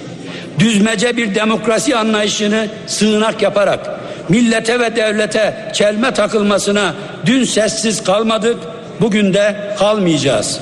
[0.60, 6.94] Düzmece bir demokrasi anlayışını sığınak yaparak millete ve devlete çelme takılmasına
[7.26, 8.58] dün sessiz kalmadık,
[9.02, 10.60] bugün de kalmayacağız.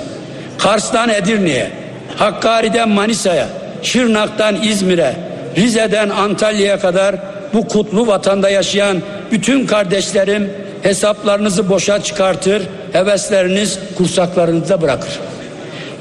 [0.58, 1.72] Kars'tan Edirne'ye,
[2.20, 3.48] Hakkari'den Manisa'ya,
[3.84, 5.16] Şırnak'tan İzmir'e,
[5.58, 7.16] Rize'den Antalya'ya kadar
[7.54, 9.02] bu kutlu vatanda yaşayan
[9.32, 10.52] bütün kardeşlerim
[10.84, 12.64] hesaplarınızı boşa çıkartır,
[12.94, 15.20] hevesleriniz kursaklarınızda bırakır.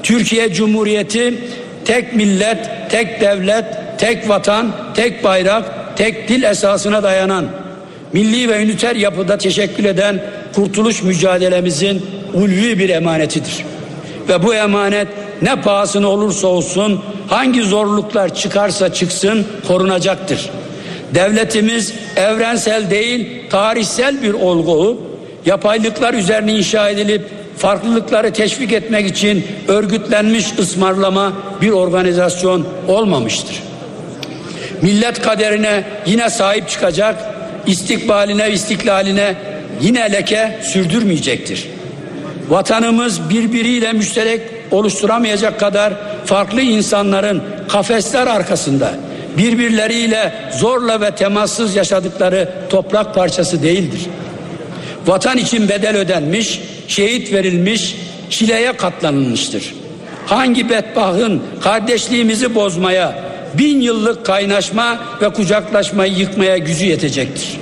[0.03, 1.35] Türkiye Cumhuriyeti
[1.85, 2.59] tek millet,
[2.91, 3.65] tek devlet,
[3.99, 5.65] tek vatan, tek bayrak,
[5.97, 7.47] tek dil esasına dayanan
[8.13, 10.23] milli ve üniter yapıda teşekkül eden
[10.55, 13.65] kurtuluş mücadelemizin ulvi bir emanetidir.
[14.29, 15.09] Ve bu emanet
[15.43, 20.51] ne pahasına olursa olsun hangi zorluklar çıkarsa çıksın korunacaktır.
[21.15, 25.01] Devletimiz evrensel değil tarihsel bir olgu
[25.47, 27.23] yapaylıklar üzerine inşa edilip
[27.57, 33.63] farklılıkları teşvik etmek için örgütlenmiş ısmarlama bir organizasyon olmamıştır.
[34.83, 37.17] Millet kaderine yine sahip çıkacak,
[37.67, 39.35] istikbaline istiklaline
[39.83, 41.69] yine leke sürdürmeyecektir.
[42.49, 44.41] Vatanımız birbiriyle müşterek
[44.71, 45.93] oluşturamayacak kadar
[46.25, 48.91] farklı insanların kafesler arkasında
[49.39, 54.01] birbirleriyle zorla ve temassız yaşadıkları toprak parçası değildir.
[55.07, 57.97] Vatan için bedel ödenmiş, şehit verilmiş,
[58.31, 59.75] çileye katlanılmıştır.
[60.27, 63.15] Hangi bedbahın kardeşliğimizi bozmaya,
[63.55, 67.61] bin yıllık kaynaşma ve kucaklaşmayı yıkmaya gücü yetecektir.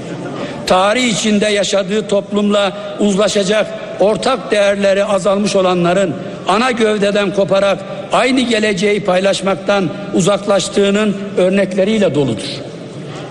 [0.67, 3.67] Tarih içinde yaşadığı toplumla uzlaşacak
[4.01, 6.15] ortak değerleri azalmış olanların
[6.49, 7.79] ana gövdeden koparak
[8.13, 12.49] aynı geleceği paylaşmaktan uzaklaştığının örnekleriyle doludur.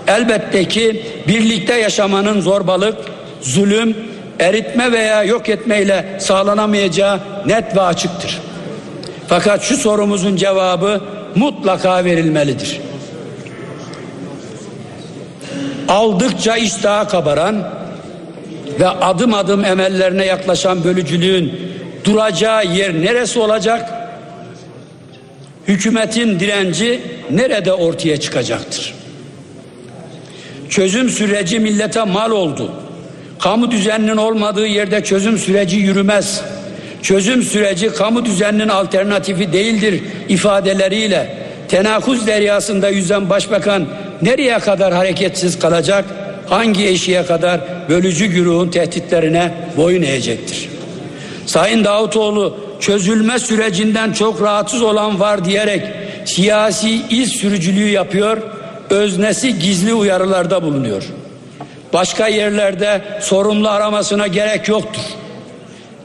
[0.06, 2.96] Elbette ki birlikte yaşamanın zorbalık,
[3.42, 3.96] zulüm,
[4.40, 8.38] eritme veya yok etmeyle sağlanamayacağı net ve açıktır.
[9.28, 11.00] Fakat şu sorumuzun cevabı
[11.34, 12.80] mutlaka verilmelidir.
[15.88, 17.68] Aldıkça iştaha kabaran
[18.80, 21.60] ve adım adım emellerine yaklaşan bölücülüğün
[22.06, 23.92] duracağı yer neresi olacak?
[25.68, 27.00] Hükümetin direnci
[27.30, 28.94] nerede ortaya çıkacaktır?
[30.68, 32.72] Çözüm süreci millete mal oldu.
[33.38, 36.40] Kamu düzeninin olmadığı yerde çözüm süreci yürümez.
[37.02, 41.36] Çözüm süreci kamu düzeninin alternatifi değildir ifadeleriyle
[41.68, 43.86] tenakuz deryasında yüzen başbakan
[44.22, 46.04] nereye kadar hareketsiz kalacak?
[46.48, 50.75] Hangi eşiğe kadar bölücü güruhun tehditlerine boyun eğecektir?
[51.46, 55.82] Sayın Davutoğlu çözülme sürecinden çok rahatsız olan var diyerek
[56.24, 58.38] siyasi iz sürücülüğü yapıyor,
[58.90, 61.02] öznesi gizli uyarılarda bulunuyor.
[61.92, 65.02] Başka yerlerde sorumlu aramasına gerek yoktur.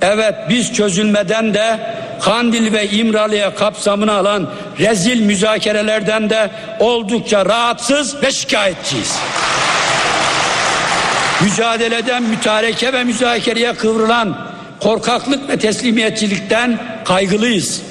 [0.01, 1.79] Evet biz çözülmeden de
[2.21, 9.15] Kandil ve İmralı'ya kapsamını alan rezil müzakerelerden de oldukça rahatsız ve şikayetçiyiz.
[11.41, 14.50] Mücadeleden mütareke ve müzakereye kıvrılan
[14.81, 17.81] korkaklık ve teslimiyetçilikten kaygılıyız.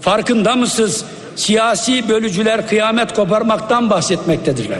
[0.00, 1.04] Farkında mısınız?
[1.36, 4.78] Siyasi bölücüler kıyamet koparmaktan bahsetmektedirler.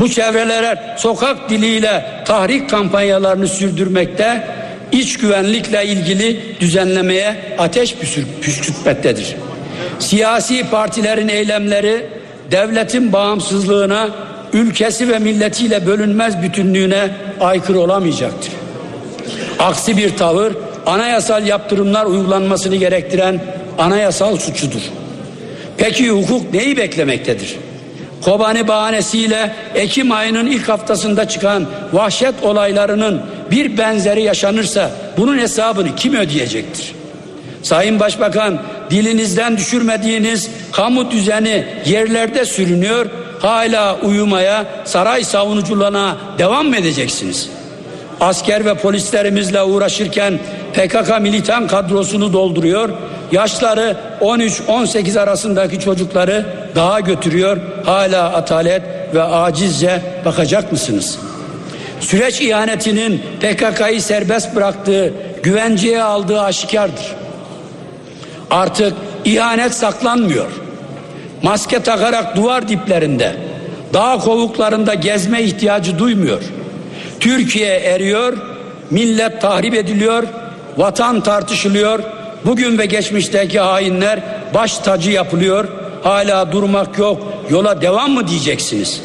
[0.00, 4.48] Bu çevreler sokak diliyle tahrik kampanyalarını sürdürmekte,
[4.92, 7.94] iç güvenlikle ilgili düzenlemeye ateş
[8.42, 9.36] püskürtmektedir.
[9.98, 12.06] Siyasi partilerin eylemleri
[12.50, 14.08] devletin bağımsızlığına,
[14.52, 17.10] ülkesi ve milletiyle bölünmez bütünlüğüne
[17.40, 18.61] aykırı olamayacaktır.
[19.62, 20.52] Aksi bir tavır
[20.86, 23.40] anayasal yaptırımlar uygulanmasını gerektiren
[23.78, 24.80] anayasal suçudur.
[25.76, 27.56] Peki hukuk neyi beklemektedir?
[28.24, 36.14] Kobani bahanesiyle Ekim ayının ilk haftasında çıkan vahşet olaylarının bir benzeri yaşanırsa bunun hesabını kim
[36.14, 36.94] ödeyecektir?
[37.62, 43.06] Sayın Başbakan dilinizden düşürmediğiniz kamu düzeni yerlerde sürünüyor.
[43.40, 47.48] Hala uyumaya, saray savunuculuğuna devam mı edeceksiniz?
[48.22, 50.38] Asker ve polislerimizle uğraşırken
[50.74, 52.88] PKK militan kadrosunu dolduruyor.
[53.32, 57.56] Yaşları 13-18 arasındaki çocukları daha götürüyor.
[57.84, 58.82] Hala atalet
[59.14, 61.18] ve acizce bakacak mısınız?
[62.00, 67.06] Süreç ihanetinin PKK'yı serbest bıraktığı, güvenceye aldığı aşikardır.
[68.50, 68.94] Artık
[69.24, 70.50] ihanet saklanmıyor.
[71.42, 73.36] Maske takarak duvar diplerinde,
[73.94, 76.42] dağ kovuklarında gezme ihtiyacı duymuyor.
[77.22, 78.36] Türkiye eriyor,
[78.90, 80.24] millet tahrip ediliyor,
[80.76, 82.00] vatan tartışılıyor.
[82.44, 84.20] Bugün ve geçmişteki hainler
[84.54, 85.68] baş tacı yapılıyor.
[86.02, 87.32] Hala durmak yok.
[87.50, 89.02] Yola devam mı diyeceksiniz?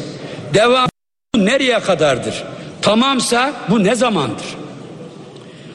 [0.54, 0.88] Devam
[1.36, 2.44] nereye kadardır?
[2.82, 4.46] Tamamsa bu ne zamandır?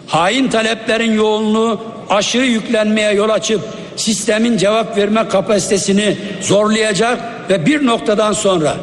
[0.08, 3.62] Hain taleplerin yoğunluğu aşırı yüklenmeye yol açıp
[3.96, 7.20] sistemin cevap verme kapasitesini zorlayacak
[7.50, 8.76] ve bir noktadan sonra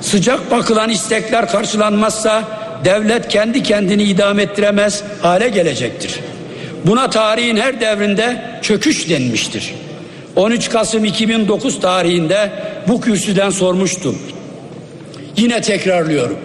[0.00, 6.20] sıcak bakılan istekler karşılanmazsa devlet kendi kendini idam ettiremez hale gelecektir.
[6.86, 9.74] Buna tarihin her devrinde çöküş denmiştir.
[10.36, 12.50] 13 Kasım 2009 tarihinde
[12.88, 14.18] bu kürsüden sormuştum.
[15.36, 16.38] Yine tekrarlıyorum.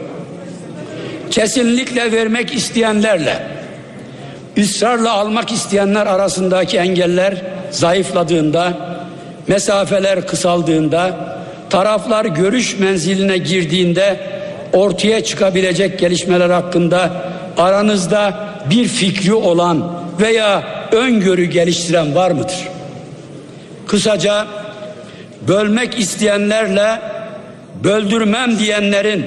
[1.31, 3.43] Kesinlikle vermek isteyenlerle
[4.57, 7.33] ısrarla almak isteyenler arasındaki engeller
[7.71, 8.73] zayıfladığında,
[9.47, 11.35] mesafeler kısaldığında,
[11.69, 14.19] taraflar görüş menziline girdiğinde
[14.75, 17.11] ortaya çıkabilecek gelişmeler hakkında
[17.57, 22.67] aranızda bir fikri olan veya öngörü geliştiren var mıdır?
[23.87, 24.47] Kısaca
[25.47, 27.01] bölmek isteyenlerle
[27.83, 29.25] böldürmem diyenlerin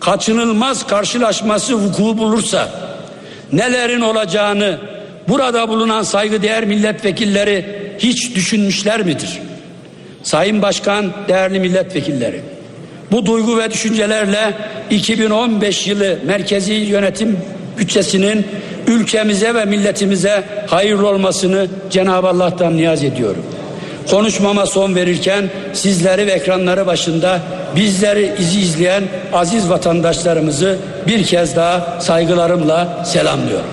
[0.00, 2.68] kaçınılmaz karşılaşması vuku bulursa
[3.52, 4.78] nelerin olacağını
[5.28, 7.66] burada bulunan saygıdeğer milletvekilleri
[7.98, 9.40] hiç düşünmüşler midir?
[10.22, 12.40] Sayın Başkan, değerli milletvekilleri,
[13.12, 14.54] bu duygu ve düşüncelerle
[14.90, 17.38] 2015 yılı merkezi yönetim
[17.78, 18.46] bütçesinin
[18.86, 23.44] ülkemize ve milletimize hayırlı olmasını Cenab-ı Allah'tan niyaz ediyorum.
[24.10, 27.40] Konuşmama son verirken sizleri ve ekranları başında
[27.76, 33.66] bizleri izi izleyen aziz vatandaşlarımızı bir kez daha saygılarımla selamlıyorum.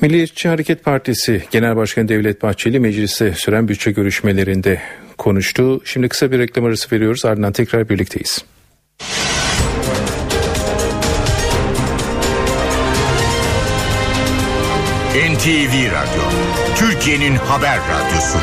[0.00, 4.80] Milliyetçi Hareket Partisi Genel Başkanı Devlet Bahçeli mecliste süren bütçe görüşmelerinde
[5.18, 5.80] konuştu.
[5.84, 8.44] Şimdi kısa bir reklam arası veriyoruz ardından tekrar birlikteyiz.
[15.16, 16.22] NTV Radyo,
[16.76, 18.38] Türkiye'nin haber radyosu.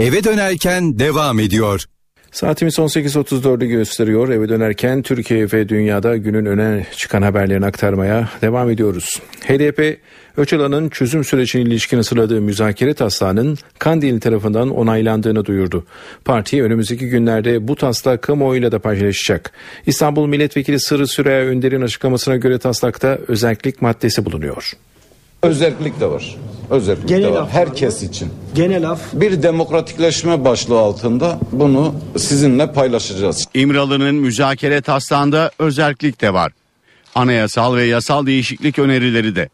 [0.00, 1.84] Eve dönerken devam ediyor.
[2.32, 4.28] Saatimiz 18.34'ü gösteriyor.
[4.28, 9.22] Eve dönerken Türkiye ve dünyada günün öne çıkan haberlerini aktarmaya devam ediyoruz.
[9.46, 9.98] HDP,
[10.36, 15.84] Öcalan'ın çözüm sürecine ilişkin ısırladığı müzakere taslağının Kandil tarafından onaylandığını duyurdu.
[16.24, 19.52] Parti önümüzdeki günlerde bu taslağı kamuoyuyla da paylaşacak.
[19.86, 24.72] İstanbul Milletvekili Sırrı Süreyya Önder'in açıklamasına göre taslakta özellik maddesi bulunuyor.
[25.42, 26.36] Özellik de var.
[26.70, 27.40] Özellik Genel de var.
[27.40, 28.28] af Herkes için.
[28.54, 29.00] Genel af.
[29.12, 33.44] Bir demokratikleşme başlığı altında bunu sizinle paylaşacağız.
[33.54, 36.52] İmralı'nın müzakere taslağında özellik de var.
[37.14, 39.48] Anayasal ve yasal değişiklik önerileri de.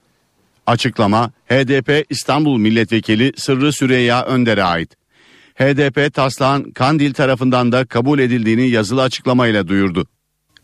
[0.66, 4.90] Açıklama HDP İstanbul Milletvekili Sırrı Süreyya Önder'e ait.
[5.54, 10.06] HDP taslağın Kandil tarafından da kabul edildiğini yazılı açıklamayla duyurdu.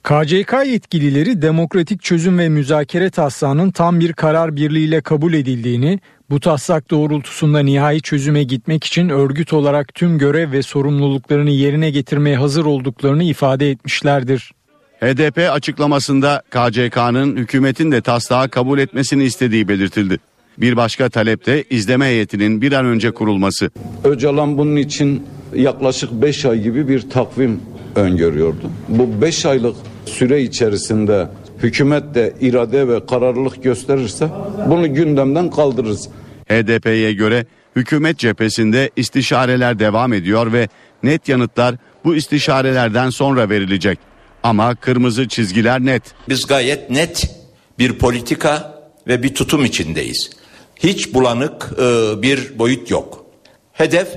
[0.02, 6.90] KCK yetkilileri demokratik çözüm ve müzakere taslağının tam bir karar birliğiyle kabul edildiğini, bu taslak
[6.90, 13.24] doğrultusunda nihai çözüme gitmek için örgüt olarak tüm görev ve sorumluluklarını yerine getirmeye hazır olduklarını
[13.24, 14.52] ifade etmişlerdir.
[15.00, 20.18] HDP açıklamasında KCK'nın hükümetin de taslağı kabul etmesini istediği belirtildi.
[20.58, 23.70] Bir başka talep de izleme heyetinin bir an önce kurulması.
[24.04, 27.60] Öcalan bunun için yaklaşık 5 ay gibi bir takvim
[27.96, 28.70] öngörüyordu.
[28.88, 29.76] Bu 5 aylık
[30.06, 31.28] süre içerisinde
[31.62, 34.28] hükümet de irade ve kararlılık gösterirse
[34.66, 36.08] bunu gündemden kaldırırız.
[36.48, 40.68] HDP'ye göre hükümet cephesinde istişareler devam ediyor ve
[41.02, 41.74] net yanıtlar
[42.04, 43.98] bu istişarelerden sonra verilecek.
[44.42, 46.02] Ama kırmızı çizgiler net.
[46.28, 47.36] Biz gayet net
[47.78, 50.30] bir politika ve bir tutum içindeyiz.
[50.76, 53.24] Hiç bulanık e, bir boyut yok.
[53.72, 54.08] Hedef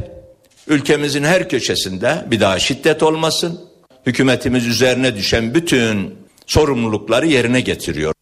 [0.68, 3.60] ülkemizin her köşesinde bir daha şiddet olmasın.
[4.06, 6.16] Hükümetimiz üzerine düşen bütün
[6.48, 8.14] sorumlulukları yerine getiriyor.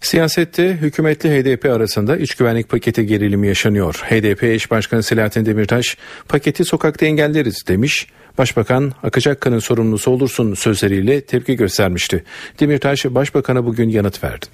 [0.00, 3.94] Siyasette hükümetli HDP arasında iç güvenlik paketi gerilimi yaşanıyor.
[3.94, 5.96] HDP eş başkanı Selahattin Demirtaş
[6.28, 8.06] paketi sokakta engelleriz demiş.
[8.38, 12.24] Başbakan akacak kanın sorumlusu olursun sözleriyle tepki göstermişti.
[12.60, 14.46] Demirtaş başbakana bugün yanıt verdi.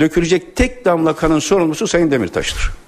[0.00, 2.85] Dökülecek tek damla kanın sorumlusu Sayın Demirtaş'tır.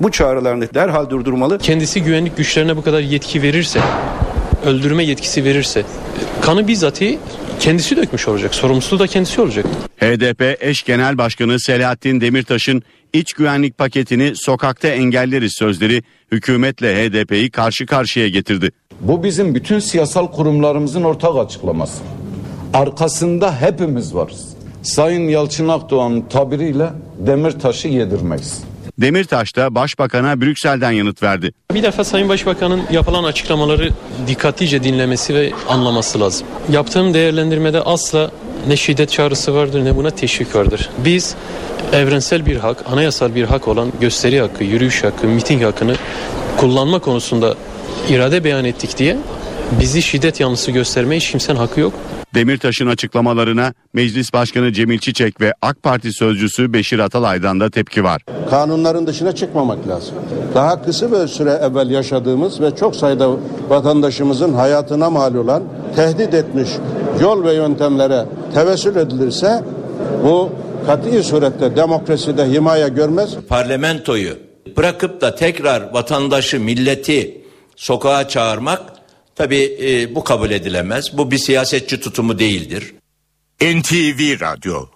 [0.00, 1.58] Bu çağrılarını derhal durdurmalı.
[1.58, 3.80] Kendisi güvenlik güçlerine bu kadar yetki verirse,
[4.64, 5.82] öldürme yetkisi verirse,
[6.40, 7.18] kanı bizzati
[7.60, 8.54] kendisi dökmüş olacak.
[8.54, 9.66] Sorumlusu da kendisi olacak.
[10.00, 12.82] HDP eş genel başkanı Selahattin Demirtaş'ın
[13.12, 18.70] iç güvenlik paketini sokakta engelleriz sözleri hükümetle HDP'yi karşı karşıya getirdi.
[19.00, 22.02] Bu bizim bütün siyasal kurumlarımızın ortak açıklaması.
[22.74, 24.54] Arkasında hepimiz varız.
[24.82, 26.88] Sayın Yalçın Akdoğan'ın tabiriyle
[27.18, 28.62] Demirtaş'ı yedirmeyiz.
[28.98, 31.52] Demirtaş da başbakana Brüksel'den yanıt verdi.
[31.74, 33.90] Bir defa Sayın Başbakan'ın yapılan açıklamaları
[34.26, 36.46] dikkatlice dinlemesi ve anlaması lazım.
[36.72, 38.30] Yaptığım değerlendirmede asla
[38.68, 40.90] ne şiddet çağrısı vardır ne buna teşvik vardır.
[41.04, 41.34] Biz
[41.92, 45.96] evrensel bir hak, anayasal bir hak olan gösteri hakkı, yürüyüş hakkı, miting hakkını
[46.56, 47.54] kullanma konusunda
[48.08, 49.16] irade beyan ettik diye
[49.80, 51.92] bizi şiddet yanlısı göstermeye hiç kimsenin hakkı yok.
[52.34, 58.22] Demirtaş'ın açıklamalarına Meclis Başkanı Cemil Çiçek ve AK Parti sözcüsü Beşir Atalay'dan da tepki var.
[58.50, 60.14] Kanunların dışına çıkmamak lazım.
[60.54, 63.30] Daha kısa bir süre evvel yaşadığımız ve çok sayıda
[63.68, 65.62] vatandaşımızın hayatına mal olan
[65.96, 66.68] tehdit etmiş
[67.20, 68.24] yol ve yöntemlere
[68.54, 69.64] tevessül edilirse
[70.24, 70.52] bu
[70.86, 73.34] kat'i surette demokraside himaye görmez.
[73.48, 74.34] Parlamentoyu
[74.76, 77.40] bırakıp da tekrar vatandaşı, milleti
[77.76, 78.80] sokağa çağırmak
[79.34, 81.18] tabii e, bu kabul edilemez.
[81.18, 82.94] Bu bir siyasetçi tutumu değildir.
[83.60, 84.86] NTV Radyo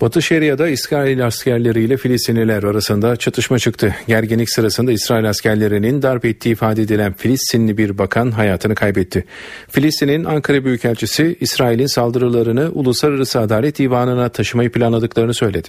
[0.00, 3.94] Batı Şeria'da İsrail askerleriyle Filistinliler arasında çatışma çıktı.
[4.08, 9.24] Gerginlik sırasında İsrail askerlerinin darp ettiği ifade edilen Filistinli bir bakan hayatını kaybetti.
[9.70, 15.68] Filistin'in Ankara Büyükelçisi İsrail'in saldırılarını Uluslararası Adalet Divanı'na taşımayı planladıklarını söyledi.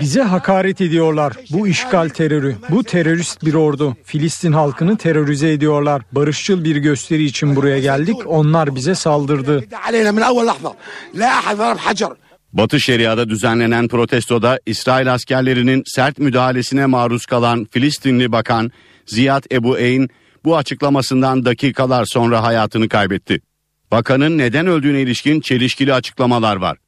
[0.00, 1.32] Bize hakaret ediyorlar.
[1.50, 2.56] Bu işgal terörü.
[2.70, 3.96] Bu terörist bir ordu.
[4.04, 6.02] Filistin halkını terörize ediyorlar.
[6.12, 8.16] Barışçıl bir gösteri için buraya geldik.
[8.26, 9.64] Onlar bize saldırdı.
[12.52, 18.72] Batı Şeria'da düzenlenen protestoda İsrail askerlerinin sert müdahalesine maruz kalan Filistinli bakan
[19.06, 20.08] Ziyad Ebu Eyn
[20.44, 23.40] bu açıklamasından dakikalar sonra hayatını kaybetti.
[23.90, 26.78] Bakanın neden öldüğüne ilişkin çelişkili açıklamalar var.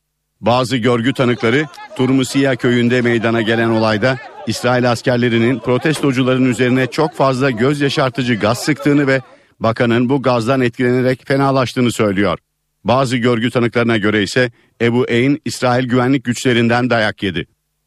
[0.40, 1.66] Bazı görgü tanıkları
[1.96, 9.06] Turmusiya köyünde meydana gelen olayda İsrail askerlerinin protestocuların üzerine çok fazla göz yaşartıcı gaz sıktığını
[9.06, 9.20] ve
[9.60, 12.38] bakanın bu gazdan etkilenerek fenalaştığını söylüyor.
[12.84, 17.46] Bazı görgü tanıklarına göre ise Ebu Eyn İsrail güvenlik güçlerinden dayak yedi.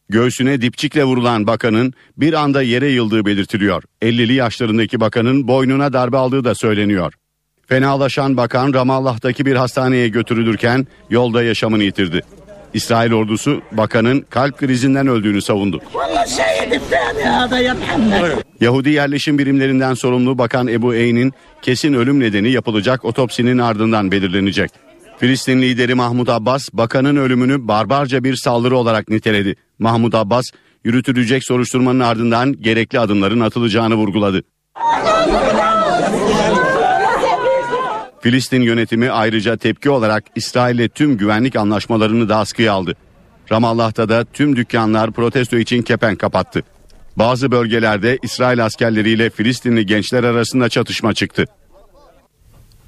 [0.09, 3.83] Göğsüne dipçikle vurulan bakanın bir anda yere yıldığı belirtiliyor.
[4.01, 7.13] 50'li yaşlarındaki bakanın boynuna darbe aldığı da söyleniyor.
[7.67, 12.21] Fenalaşan bakan Ramallah'taki bir hastaneye götürülürken yolda yaşamını yitirdi.
[12.73, 15.81] İsrail ordusu bakanın kalp krizinden öldüğünü savundu.
[18.61, 24.71] Yahudi yerleşim birimlerinden sorumlu Bakan Ebu Eyn'in kesin ölüm nedeni yapılacak otopsinin ardından belirlenecek.
[25.17, 29.55] Filistin lideri Mahmut Abbas bakanın ölümünü barbarca bir saldırı olarak niteledi.
[29.79, 30.45] Mahmut Abbas
[30.83, 34.43] yürütülecek soruşturmanın ardından gerekli adımların atılacağını vurguladı.
[38.21, 42.95] Filistin yönetimi ayrıca tepki olarak İsrail'le tüm güvenlik anlaşmalarını da askıya aldı.
[43.51, 46.63] Ramallah'ta da tüm dükkanlar protesto için kepen kapattı.
[47.15, 51.45] Bazı bölgelerde İsrail askerleriyle Filistinli gençler arasında çatışma çıktı.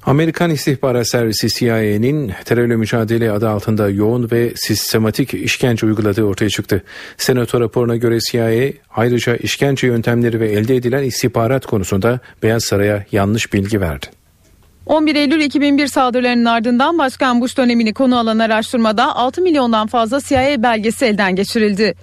[0.06, 6.82] Amerikan İstihbarat Servisi CIA'nin terörle mücadele adı altında yoğun ve sistematik işkence uyguladığı ortaya çıktı.
[7.16, 13.52] Senato raporuna göre CIA ayrıca işkence yöntemleri ve elde edilen istihbarat konusunda Beyaz Saray'a yanlış
[13.52, 14.06] bilgi verdi.
[14.86, 20.62] 11 Eylül 2001 saldırılarının ardından Başkan Bush dönemini konu alan araştırmada 6 milyondan fazla CIA
[20.62, 21.94] belgesi elden geçirildi.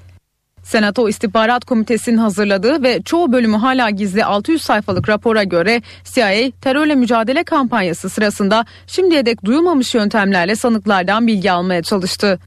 [0.64, 6.95] Senato İstihbarat Komitesi'nin hazırladığı ve çoğu bölümü hala gizli 600 sayfalık rapora göre CIA terörle
[6.95, 12.40] mücadele kampanyası sırasında şimdiye dek duyulmamış yöntemlerle sanıklardan bilgi almaya çalıştı.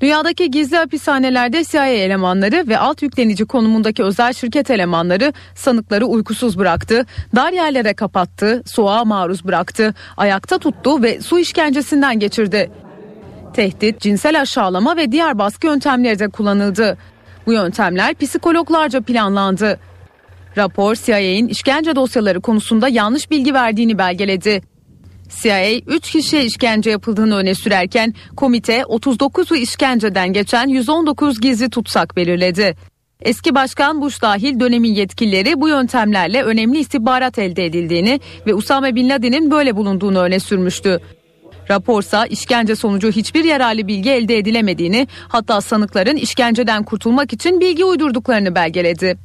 [0.00, 7.06] Dünyadaki gizli hapishanelerde CIA elemanları ve alt yüklenici konumundaki özel şirket elemanları sanıkları uykusuz bıraktı,
[7.36, 12.70] dar yerlere kapattı, soğuğa maruz bıraktı, ayakta tuttu ve su işkencesinden geçirdi.
[13.54, 16.98] Tehdit, cinsel aşağılama ve diğer baskı yöntemleri de kullanıldı.
[17.46, 19.78] Bu yöntemler psikologlarca planlandı.
[20.56, 24.62] Rapor CIA'in işkence dosyaları konusunda yanlış bilgi verdiğini belgeledi.
[25.28, 32.76] CIA 3 kişiye işkence yapıldığını öne sürerken komite 39'u işkenceden geçen 119 gizli tutsak belirledi.
[33.22, 39.08] Eski Başkan Bush dahil dönemin yetkilileri bu yöntemlerle önemli istihbarat elde edildiğini ve Usame Bin
[39.08, 41.00] Laden'in böyle bulunduğunu öne sürmüştü.
[41.70, 48.54] Raporsa işkence sonucu hiçbir yararlı bilgi elde edilemediğini hatta sanıkların işkenceden kurtulmak için bilgi uydurduklarını
[48.54, 49.18] belgeledi.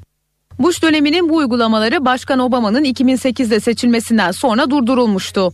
[0.59, 5.53] Bush döneminin bu uygulamaları Başkan Obama'nın 2008'de seçilmesinden sonra durdurulmuştu.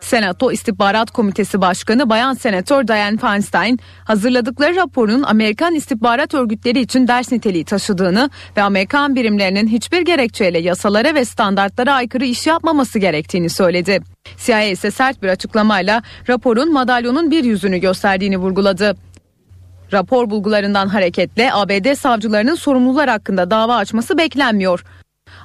[0.00, 7.32] Senato İstihbarat Komitesi Başkanı Bayan Senatör Dianne Feinstein hazırladıkları raporun Amerikan istihbarat örgütleri için ders
[7.32, 14.00] niteliği taşıdığını ve Amerikan birimlerinin hiçbir gerekçeyle yasalara ve standartlara aykırı iş yapmaması gerektiğini söyledi.
[14.38, 18.96] CIA ise sert bir açıklamayla raporun madalyonun bir yüzünü gösterdiğini vurguladı.
[19.92, 24.84] Rapor bulgularından hareketle ABD savcılarının sorumlular hakkında dava açması beklenmiyor.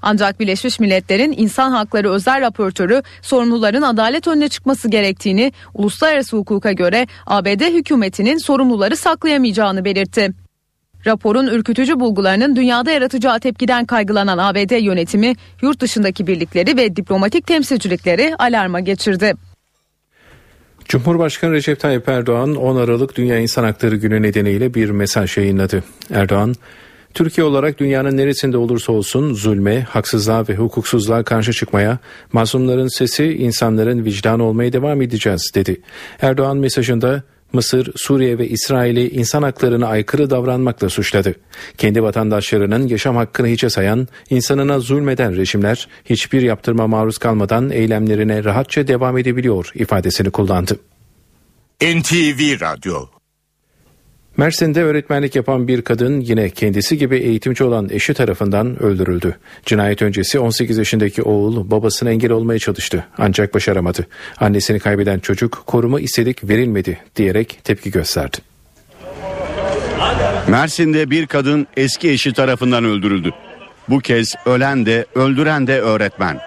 [0.01, 7.07] Ancak Birleşmiş Milletler'in insan hakları özel raportörü sorumluların adalet önüne çıkması gerektiğini, uluslararası hukuka göre
[7.25, 10.33] ABD hükümetinin sorumluları saklayamayacağını belirtti.
[11.07, 18.35] Raporun ürkütücü bulgularının dünyada yaratacağı tepkiden kaygılanan ABD yönetimi yurt dışındaki birlikleri ve diplomatik temsilcilikleri
[18.39, 19.33] alarma geçirdi.
[20.85, 25.83] Cumhurbaşkanı Recep Tayyip Erdoğan 10 Aralık Dünya İnsan Hakları Günü nedeniyle bir mesaj yayınladı.
[26.13, 26.55] Erdoğan,
[27.13, 31.99] Türkiye olarak dünyanın neresinde olursa olsun zulme, haksızlığa ve hukuksuzluğa karşı çıkmaya,
[32.33, 35.81] masumların sesi, insanların vicdanı olmaya devam edeceğiz dedi.
[36.21, 37.23] Erdoğan mesajında
[37.53, 41.35] Mısır, Suriye ve İsrail'i insan haklarına aykırı davranmakla suçladı.
[41.77, 48.87] Kendi vatandaşlarının yaşam hakkını hiçe sayan, insanına zulmeden rejimler hiçbir yaptırma maruz kalmadan eylemlerine rahatça
[48.87, 50.79] devam edebiliyor ifadesini kullandı.
[51.81, 53.12] NTV Radyo
[54.37, 59.37] Mersin'de öğretmenlik yapan bir kadın yine kendisi gibi eğitimci olan eşi tarafından öldürüldü.
[59.65, 64.07] Cinayet öncesi 18 yaşındaki oğul babasına engel olmaya çalıştı ancak başaramadı.
[64.39, 68.37] Annesini kaybeden çocuk koruma istedik verilmedi diyerek tepki gösterdi.
[70.47, 73.31] Mersin'de bir kadın eski eşi tarafından öldürüldü.
[73.89, 76.39] Bu kez ölen de öldüren de öğretmen.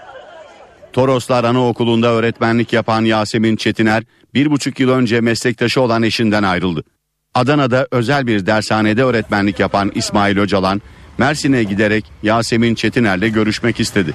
[0.93, 4.03] Toroslar Anaokulu'nda öğretmenlik yapan Yasemin Çetiner
[4.35, 6.85] bir buçuk yıl önce meslektaşı olan eşinden ayrıldı.
[7.37, 10.83] Adana'da özel bir dershanede öğretmenlik yapan İsmail Öcalan,
[11.19, 14.15] Mersin'e giderek Yasemin Çetiner'le görüşmek istedi.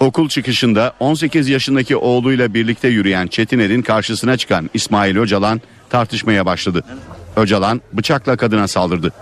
[0.00, 5.60] Okul çıkışında 18 yaşındaki oğluyla birlikte yürüyen Çetiner'in karşısına çıkan İsmail Öcalan
[5.90, 6.84] tartışmaya başladı.
[7.36, 9.12] Öcalan bıçakla kadına saldırdı.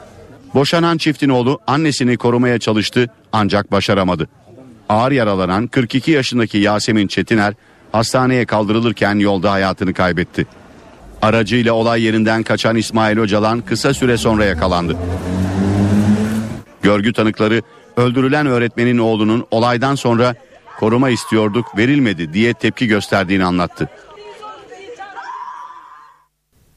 [0.54, 4.28] Boşanan çiftin oğlu annesini korumaya çalıştı ancak başaramadı.
[4.88, 7.54] Ağır yaralanan 42 yaşındaki Yasemin Çetiner
[7.92, 10.46] hastaneye kaldırılırken yolda hayatını kaybetti.
[11.22, 14.96] Aracıyla olay yerinden kaçan İsmail Öcalan kısa süre sonra yakalandı.
[16.82, 17.62] Görgü tanıkları
[17.96, 20.34] öldürülen öğretmenin oğlunun olaydan sonra
[20.80, 23.88] koruma istiyorduk verilmedi diye tepki gösterdiğini anlattı.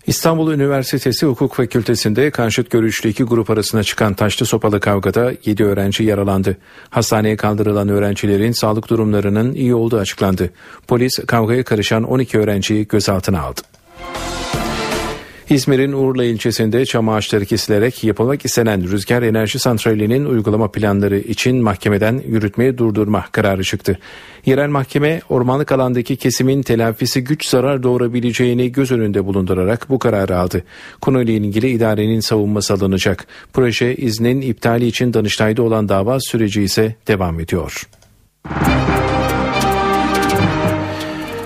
[0.07, 6.03] İstanbul Üniversitesi Hukuk Fakültesi'nde karşıt görüşlü iki grup arasında çıkan taşlı sopalı kavgada 7 öğrenci
[6.03, 6.57] yaralandı.
[6.89, 10.49] Hastaneye kaldırılan öğrencilerin sağlık durumlarının iyi olduğu açıklandı.
[10.87, 13.70] Polis kavgaya karışan 12 öğrenciyi gözaltına aldı.
[15.51, 22.21] İzmir'in Urla ilçesinde çam ağaçları kesilerek yapılmak istenen rüzgar enerji santralinin uygulama planları için mahkemeden
[22.27, 23.99] yürütmeye durdurma kararı çıktı.
[24.45, 30.63] Yerel mahkeme ormanlık alandaki kesimin telafisi güç zarar doğurabileceğini göz önünde bulundurarak bu kararı aldı.
[31.01, 33.27] Konuyla ilgili idarenin savunması alınacak.
[33.53, 37.87] Proje iznin iptali için Danıştay'da olan dava süreci ise devam ediyor.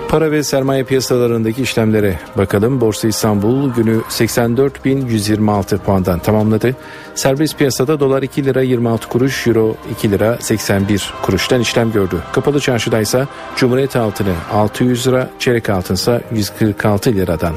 [0.09, 2.81] Para ve sermaye piyasalarındaki işlemlere bakalım.
[2.81, 6.75] Borsa İstanbul günü 84.126 puandan tamamladı.
[7.15, 12.15] Serbest piyasada dolar 2 lira 26 kuruş, euro 2 lira 81 kuruştan işlem gördü.
[12.33, 17.53] Kapalı çarşıda ise Cumhuriyet altını 600 lira, çeyrek altınsa 146 liradan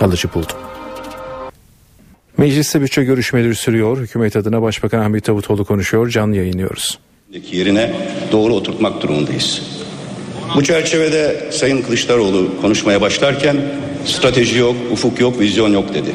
[0.00, 0.52] alıcı buldu.
[2.38, 3.98] Mecliste bütçe görüşmeleri sürüyor.
[3.98, 6.08] Hükümet adına Başbakan Ahmet Davutoğlu konuşuyor.
[6.08, 6.98] Canlı yayınlıyoruz.
[7.52, 7.92] Yerine
[8.32, 9.83] doğru oturtmak durumundayız.
[10.54, 13.56] Bu çerçevede Sayın Kılıçdaroğlu konuşmaya başlarken
[14.06, 16.10] strateji yok, ufuk yok, vizyon yok dedi.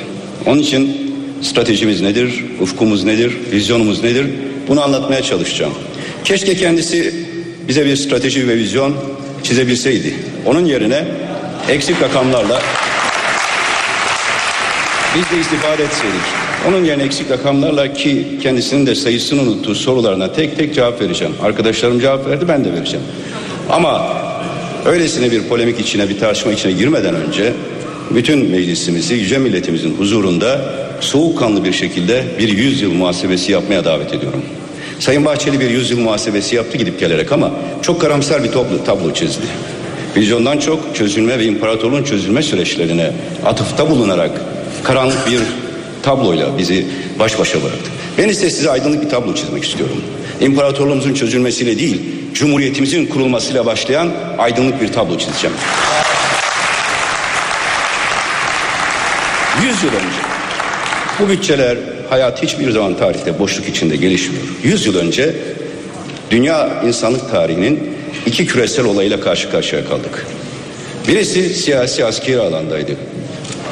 [0.46, 4.26] Onun için stratejimiz nedir, ufkumuz nedir, vizyonumuz nedir
[4.68, 5.74] bunu anlatmaya çalışacağım.
[6.24, 7.14] Keşke kendisi
[7.68, 8.96] bize bir strateji ve vizyon
[9.44, 10.14] çizebilseydi.
[10.46, 11.06] Onun yerine
[11.70, 12.62] eksik rakamlarla
[15.16, 16.22] biz de istifade etseydik.
[16.68, 21.34] Onun yerine eksik rakamlarla ki kendisinin de sayısını unuttuğu sorularına tek tek cevap vereceğim.
[21.44, 23.06] Arkadaşlarım cevap verdi ben de vereceğim.
[23.70, 24.22] Ama
[24.86, 27.54] öylesine bir polemik içine bir tartışma içine girmeden önce
[28.12, 30.62] bütün meclisimizi yüce milletimizin huzurunda
[31.00, 34.42] soğukkanlı bir şekilde bir yüzyıl muhasebesi yapmaya davet ediyorum.
[35.00, 37.52] Sayın Bahçeli bir yüzyıl muhasebesi yaptı gidip gelerek ama
[37.82, 39.46] çok karamsar bir tablo, tablo çizdi.
[40.16, 43.12] Vizyondan çok çözülme ve imparatorluğun çözülme süreçlerine
[43.46, 44.32] atıfta bulunarak
[44.84, 45.40] karanlık bir
[46.04, 46.86] tabloyla bizi
[47.20, 47.92] baş başa bıraktı.
[48.18, 50.02] Ben ise size aydınlık bir tablo çizmek istiyorum.
[50.42, 52.02] İmparatorluğumuzun çözülmesiyle değil,
[52.34, 55.56] Cumhuriyetimizin kurulmasıyla başlayan aydınlık bir tablo çizeceğim.
[59.64, 60.22] Yüz yıl önce
[61.20, 61.78] bu bütçeler
[62.10, 64.44] hayat hiçbir zaman tarihte boşluk içinde gelişmiyor.
[64.64, 65.36] Yüz yıl önce
[66.32, 70.28] dünya insanlık tarihinin iki küresel olayla karşı karşıya kaldık.
[71.08, 72.92] Birisi siyasi askeri alandaydı.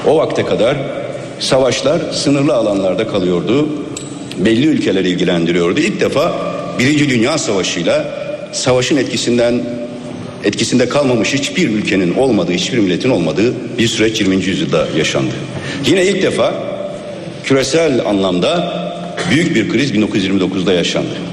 [0.07, 0.77] O vakte kadar
[1.39, 3.69] savaşlar sınırlı alanlarda kalıyordu.
[4.37, 5.79] Belli ülkeleri ilgilendiriyordu.
[5.79, 6.35] İlk defa
[6.79, 8.05] Birinci Dünya Savaşı'yla
[8.51, 9.61] savaşın etkisinden
[10.43, 14.35] etkisinde kalmamış hiçbir ülkenin olmadığı, hiçbir milletin olmadığı bir süreç 20.
[14.35, 15.33] yüzyılda yaşandı.
[15.85, 16.53] Yine ilk defa
[17.43, 18.73] küresel anlamda
[19.31, 21.27] büyük bir kriz 1929'da yaşandı.